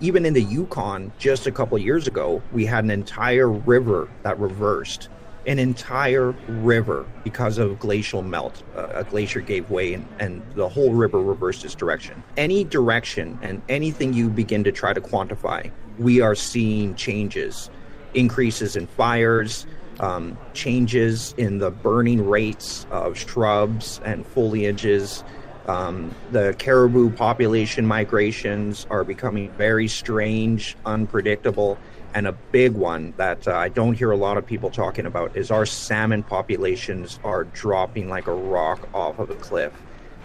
even 0.00 0.26
in 0.26 0.34
the 0.34 0.42
Yukon 0.42 1.12
just 1.18 1.46
a 1.46 1.52
couple 1.52 1.78
years 1.78 2.08
ago, 2.08 2.42
we 2.52 2.66
had 2.66 2.84
an 2.84 2.90
entire 2.90 3.48
river 3.48 4.08
that 4.22 4.38
reversed. 4.38 5.08
An 5.46 5.58
entire 5.58 6.30
river 6.48 7.04
because 7.22 7.58
of 7.58 7.78
glacial 7.78 8.22
melt. 8.22 8.62
Uh, 8.74 8.88
a 8.94 9.04
glacier 9.04 9.40
gave 9.40 9.70
way 9.70 9.94
and, 9.94 10.06
and 10.18 10.42
the 10.54 10.68
whole 10.68 10.92
river 10.92 11.20
reversed 11.20 11.64
its 11.64 11.74
direction. 11.74 12.22
Any 12.36 12.64
direction 12.64 13.38
and 13.42 13.60
anything 13.68 14.14
you 14.14 14.30
begin 14.30 14.64
to 14.64 14.72
try 14.72 14.94
to 14.94 15.00
quantify, 15.00 15.70
we 15.98 16.20
are 16.20 16.34
seeing 16.34 16.94
changes, 16.94 17.68
increases 18.14 18.74
in 18.74 18.86
fires, 18.86 19.66
um, 20.00 20.36
changes 20.54 21.34
in 21.36 21.58
the 21.58 21.70
burning 21.70 22.26
rates 22.26 22.86
of 22.90 23.18
shrubs 23.18 24.00
and 24.04 24.24
foliages. 24.24 25.22
Um, 25.66 26.14
the 26.30 26.54
caribou 26.58 27.10
population 27.10 27.86
migrations 27.86 28.86
are 28.90 29.04
becoming 29.04 29.50
very 29.52 29.88
strange, 29.88 30.76
unpredictable, 30.84 31.78
and 32.14 32.28
a 32.28 32.32
big 32.32 32.72
one 32.72 33.12
that 33.16 33.46
uh, 33.46 33.52
I 33.52 33.68
don't 33.68 33.94
hear 33.94 34.12
a 34.12 34.16
lot 34.16 34.38
of 34.38 34.46
people 34.46 34.70
talking 34.70 35.04
about 35.04 35.36
is 35.36 35.50
our 35.50 35.66
salmon 35.66 36.22
populations 36.22 37.18
are 37.24 37.44
dropping 37.44 38.08
like 38.08 38.28
a 38.28 38.34
rock 38.34 38.88
off 38.94 39.18
of 39.18 39.30
a 39.30 39.34
cliff. 39.34 39.72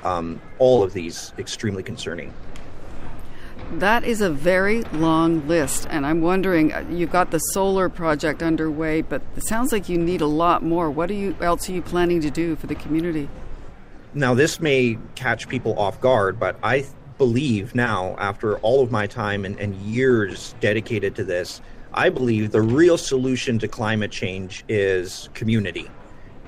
Um, 0.04 0.40
all 0.60 0.82
of 0.82 0.94
these 0.94 1.34
extremely 1.38 1.84
concerning. 1.84 2.34
That 3.74 4.04
is 4.06 4.22
a 4.22 4.30
very 4.30 4.84
long 4.94 5.46
list, 5.48 5.88
and 5.90 6.06
I'm 6.06 6.22
wondering. 6.22 6.72
Uh, 6.74 6.86
you've 6.90 7.12
got 7.12 7.32
the 7.32 7.40
solar 7.40 7.90
project 7.90 8.42
underway, 8.42 9.02
but 9.02 9.22
it 9.36 9.46
sounds 9.46 9.74
like 9.74 9.90
you 9.90 9.98
need 9.98 10.22
a 10.22 10.28
lot 10.28 10.64
more. 10.64 10.90
What 10.90 11.10
are 11.12 11.16
you 11.16 11.36
else 11.42 11.70
are 11.70 11.74
you 11.74 11.82
planning 11.82 12.22
to 12.22 12.32
do 12.32 12.56
for 12.56 12.68
the 12.68 12.76
community? 12.76 13.28
Now, 14.14 14.34
this 14.34 14.60
may 14.60 14.98
catch 15.16 15.50
people 15.50 15.78
off 15.78 16.00
guard, 16.02 16.40
but 16.40 16.58
I 16.64 16.86
believe 17.20 17.76
now, 17.76 18.16
after 18.18 18.58
all 18.60 18.82
of 18.82 18.90
my 18.90 19.06
time 19.06 19.46
and, 19.46 19.60
and, 19.60 19.76
years 19.76 20.56
dedicated 20.62 21.16
to 21.18 21.24
this, 21.24 21.62
I 22.00 22.08
believe 22.08 22.52
the 22.52 22.62
real 22.62 22.98
solution 22.98 23.60
to 23.60 23.68
climate 23.68 24.10
change 24.10 24.64
is 24.70 25.28
community. 25.34 25.92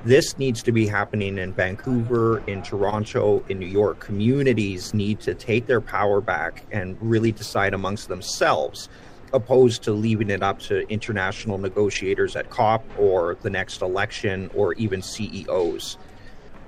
This 0.05 0.37
needs 0.37 0.63
to 0.63 0.71
be 0.71 0.87
happening 0.87 1.37
in 1.37 1.51
Vancouver, 1.51 2.41
in 2.47 2.61
Toronto, 2.61 3.43
in 3.49 3.59
New 3.59 3.67
York. 3.67 3.99
Communities 3.99 4.93
need 4.93 5.19
to 5.19 5.33
take 5.33 5.67
their 5.67 5.81
power 5.81 6.21
back 6.21 6.63
and 6.71 6.95
really 7.01 7.33
decide 7.33 7.73
amongst 7.73 8.07
themselves, 8.07 8.87
opposed 9.33 9.83
to 9.83 9.91
leaving 9.91 10.29
it 10.29 10.41
up 10.41 10.59
to 10.59 10.89
international 10.89 11.57
negotiators 11.57 12.37
at 12.37 12.49
COP 12.49 12.85
or 12.97 13.35
the 13.41 13.49
next 13.49 13.81
election 13.81 14.49
or 14.55 14.71
even 14.75 15.01
CEOs 15.01 15.97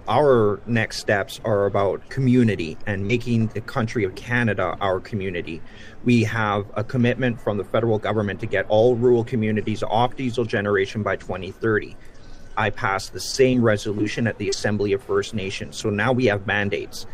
our 0.07 0.59
next 0.65 0.97
steps 0.97 1.39
are 1.45 1.65
about 1.65 2.07
community 2.09 2.77
and 2.85 3.07
making 3.07 3.47
the 3.47 3.61
country 3.61 4.03
of 4.03 4.15
Canada 4.15 4.77
our 4.81 4.99
community. 4.99 5.61
We 6.03 6.23
have 6.23 6.65
a 6.75 6.83
commitment 6.83 7.39
from 7.39 7.57
the 7.57 7.63
federal 7.63 7.99
government 7.99 8.39
to 8.41 8.45
get 8.45 8.65
all 8.67 8.95
rural 8.95 9.23
communities 9.23 9.83
off 9.83 10.15
diesel 10.15 10.45
generation 10.45 11.03
by 11.03 11.15
2030. 11.15 11.95
I 12.57 12.69
passed 12.69 13.13
the 13.13 13.19
same 13.19 13.63
resolution 13.63 14.27
at 14.27 14.37
the 14.37 14.49
Assembly 14.49 14.93
of 14.93 15.01
First 15.01 15.33
Nations. 15.33 15.77
So 15.77 15.89
now 15.89 16.11
we 16.11 16.25
have 16.25 16.45
mandates. 16.45 17.05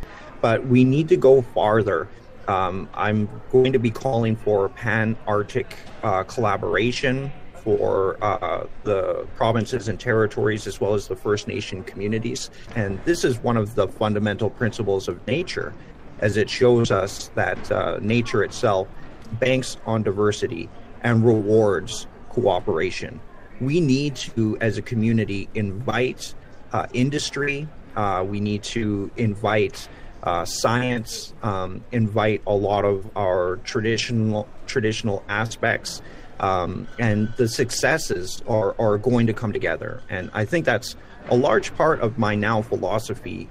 But 0.42 0.66
we 0.66 0.84
need 0.84 1.10
to 1.10 1.18
go 1.18 1.42
farther. 1.42 2.08
Um, 2.48 2.90
I'm 2.94 3.30
going 3.52 3.74
to 3.74 3.80
be 3.80 3.92
calling 3.92 4.36
for 4.36 4.70
pan 4.70 5.16
Arctic 5.28 5.78
uh, 6.02 6.24
collaboration 6.24 7.32
for 7.64 8.18
uh, 8.24 8.66
the 8.84 9.28
provinces 9.36 9.88
and 9.88 10.00
territories 10.00 10.68
as 10.68 10.80
well 10.80 10.94
as 10.94 11.08
the 11.08 11.16
First 11.16 11.48
Nation 11.48 11.84
communities. 11.84 12.50
And 12.76 13.00
this 13.06 13.24
is 13.24 13.40
one 13.40 13.58
of 13.58 13.76
the 13.76 13.88
fundamental 13.88 14.50
principles 14.50 15.08
of 15.08 15.26
nature, 15.28 15.74
as 16.20 16.38
it 16.38 16.50
shows 16.50 16.92
us 16.92 17.30
that 17.36 17.72
uh, 17.72 18.00
nature 18.02 18.44
itself 18.44 18.88
banks 19.34 19.78
on 19.86 20.04
diversity 20.04 20.70
and 21.02 21.26
rewards 21.26 22.08
cooperation. 22.30 23.20
We 23.62 23.82
need 23.82 24.16
to, 24.16 24.58
as 24.62 24.78
a 24.78 24.82
community, 24.82 25.50
invite 25.54 26.34
uh, 26.72 26.88
industry, 26.94 27.68
uh, 27.96 28.24
we 28.28 28.40
need 28.40 28.64
to 28.64 29.12
invite 29.18 29.88
uh, 30.24 30.46
science, 30.46 31.34
um, 31.44 31.84
invite 31.92 32.42
a 32.46 32.54
lot 32.54 32.86
of 32.86 33.10
our 33.16 33.58
traditional 33.58 34.48
traditional 34.68 35.24
aspects 35.28 36.02
um, 36.40 36.88
and 36.98 37.32
the 37.38 37.48
successes 37.48 38.42
are, 38.48 38.76
are 38.80 38.98
going 38.98 39.28
to 39.28 39.34
come 39.34 39.54
together. 39.54 40.02
And 40.10 40.30
I 40.34 40.46
think 40.46 40.66
that's 40.66 40.96
a 41.30 41.36
large 41.36 41.76
part 41.76 42.00
of 42.02 42.18
my 42.18 42.36
now 42.36 42.62
philosophy. 42.62 43.50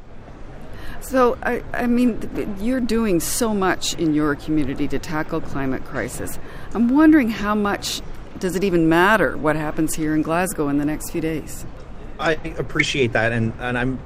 So, 1.01 1.38
I, 1.42 1.62
I 1.72 1.87
mean, 1.87 2.57
you're 2.61 2.81
doing 2.81 3.20
so 3.20 3.55
much 3.55 3.94
in 3.94 4.14
your 4.14 4.35
community 4.35 4.88
to 4.88 4.98
tackle 4.98 5.40
climate 5.40 5.85
crisis. 5.85 6.38
I'm 6.74 6.88
wondering 6.88 7.31
how 7.31 7.55
much 7.55 8.03
does 8.38 8.57
it 8.57 8.64
even 8.64 8.88
matter 8.88 9.37
what 9.37 9.55
happens 9.57 9.94
here 9.94 10.14
in 10.14 10.22
Glasgow 10.22 10.68
in 10.68 10.79
the 10.79 10.85
next 10.85 11.11
few 11.11 11.20
days? 11.20 11.64
I 12.18 12.33
appreciate 12.59 13.12
that, 13.12 13.31
and, 13.31 13.53
and 13.61 13.79
I'm 13.79 14.01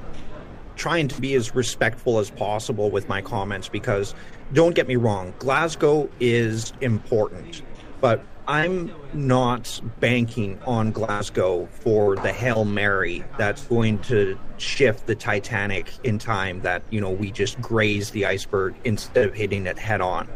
trying 0.75 1.07
to 1.07 1.21
be 1.21 1.33
as 1.33 1.55
respectful 1.55 2.19
as 2.19 2.29
possible 2.29 2.91
with 2.91 3.07
my 3.07 3.21
comments 3.21 3.69
because 3.69 4.13
don't 4.53 4.75
get 4.75 4.87
me 4.87 4.95
wrong, 4.95 5.33
Glasgow 5.39 6.09
is 6.19 6.73
important, 6.81 7.63
but 8.01 8.23
I'm 8.47 8.93
not 9.13 9.81
banking 10.01 10.59
on 10.65 10.91
Glasgow 10.91 11.67
for 11.67 12.17
the 12.17 12.33
Hail 12.33 12.65
Mary 12.65 13.23
that's 13.37 13.63
going 13.65 13.99
to 13.99 14.37
shift 14.57 15.07
the 15.07 15.15
Titanic 15.15 15.93
in 16.03 16.19
time 16.19 16.61
that, 16.61 16.83
you 16.89 16.99
know, 16.99 17.09
we 17.09 17.31
just 17.31 17.61
graze 17.61 18.11
the 18.11 18.25
iceberg 18.25 18.75
instead 18.83 19.27
of 19.27 19.33
hitting 19.33 19.65
it 19.65 19.77
head 19.77 20.01
on. 20.01 20.27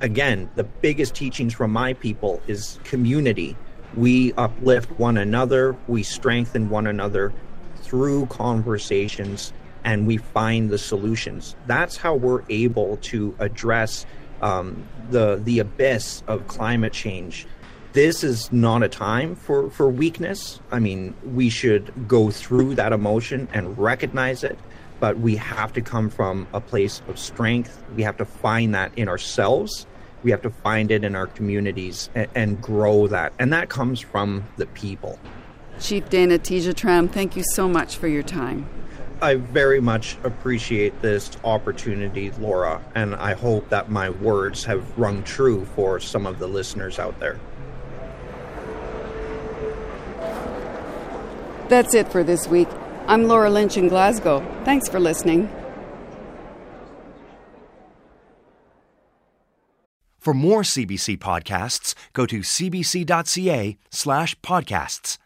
Again, 0.00 0.48
the 0.54 0.62
biggest 0.62 1.14
teachings 1.14 1.54
from 1.54 1.72
my 1.72 1.94
people 1.94 2.40
is 2.46 2.78
community. 2.84 3.56
We 3.96 4.32
uplift 4.34 4.90
one 4.98 5.16
another, 5.16 5.74
we 5.88 6.04
strengthen 6.04 6.70
one 6.70 6.86
another 6.86 7.32
through 7.76 8.26
conversations, 8.26 9.52
and 9.82 10.06
we 10.06 10.18
find 10.18 10.70
the 10.70 10.78
solutions. 10.78 11.56
That's 11.66 11.96
how 11.96 12.14
we're 12.14 12.42
able 12.48 12.98
to 12.98 13.34
address 13.40 14.06
um, 14.42 14.86
the 15.10 15.40
the 15.44 15.60
abyss 15.60 16.22
of 16.26 16.46
climate 16.46 16.92
change. 16.92 17.46
This 17.96 18.22
is 18.22 18.52
not 18.52 18.82
a 18.82 18.90
time 18.90 19.34
for, 19.34 19.70
for 19.70 19.88
weakness. 19.88 20.60
I 20.70 20.80
mean, 20.80 21.14
we 21.24 21.48
should 21.48 22.06
go 22.06 22.30
through 22.30 22.74
that 22.74 22.92
emotion 22.92 23.48
and 23.54 23.78
recognize 23.78 24.44
it, 24.44 24.58
but 25.00 25.18
we 25.18 25.36
have 25.36 25.72
to 25.72 25.80
come 25.80 26.10
from 26.10 26.46
a 26.52 26.60
place 26.60 27.00
of 27.08 27.18
strength. 27.18 27.82
We 27.94 28.02
have 28.02 28.18
to 28.18 28.26
find 28.26 28.74
that 28.74 28.92
in 28.98 29.08
ourselves. 29.08 29.86
We 30.22 30.30
have 30.30 30.42
to 30.42 30.50
find 30.50 30.90
it 30.90 31.04
in 31.04 31.16
our 31.16 31.26
communities 31.26 32.10
and, 32.14 32.28
and 32.34 32.60
grow 32.60 33.06
that. 33.06 33.32
And 33.38 33.50
that 33.54 33.70
comes 33.70 33.98
from 33.98 34.46
the 34.58 34.66
people. 34.66 35.18
Chief 35.80 36.06
Dana 36.10 36.38
Tizya-Tramm, 36.38 37.08
thank 37.08 37.34
you 37.34 37.44
so 37.54 37.66
much 37.66 37.96
for 37.96 38.08
your 38.08 38.22
time. 38.22 38.68
I 39.22 39.36
very 39.36 39.80
much 39.80 40.18
appreciate 40.22 41.00
this 41.00 41.30
opportunity, 41.44 42.30
Laura, 42.32 42.84
and 42.94 43.16
I 43.16 43.32
hope 43.32 43.70
that 43.70 43.90
my 43.90 44.10
words 44.10 44.64
have 44.64 44.98
rung 44.98 45.22
true 45.22 45.64
for 45.74 45.98
some 45.98 46.26
of 46.26 46.38
the 46.38 46.46
listeners 46.46 46.98
out 46.98 47.18
there. 47.20 47.40
That's 51.68 51.94
it 51.94 52.08
for 52.08 52.22
this 52.22 52.46
week. 52.48 52.68
I'm 53.06 53.24
Laura 53.24 53.50
Lynch 53.50 53.76
in 53.76 53.88
Glasgow. 53.88 54.40
Thanks 54.64 54.88
for 54.88 55.00
listening. 55.00 55.48
For 60.18 60.34
more 60.34 60.62
CBC 60.62 61.18
podcasts, 61.18 61.94
go 62.12 62.26
to 62.26 62.40
cbc.ca 62.40 63.76
slash 63.90 64.40
podcasts. 64.40 65.18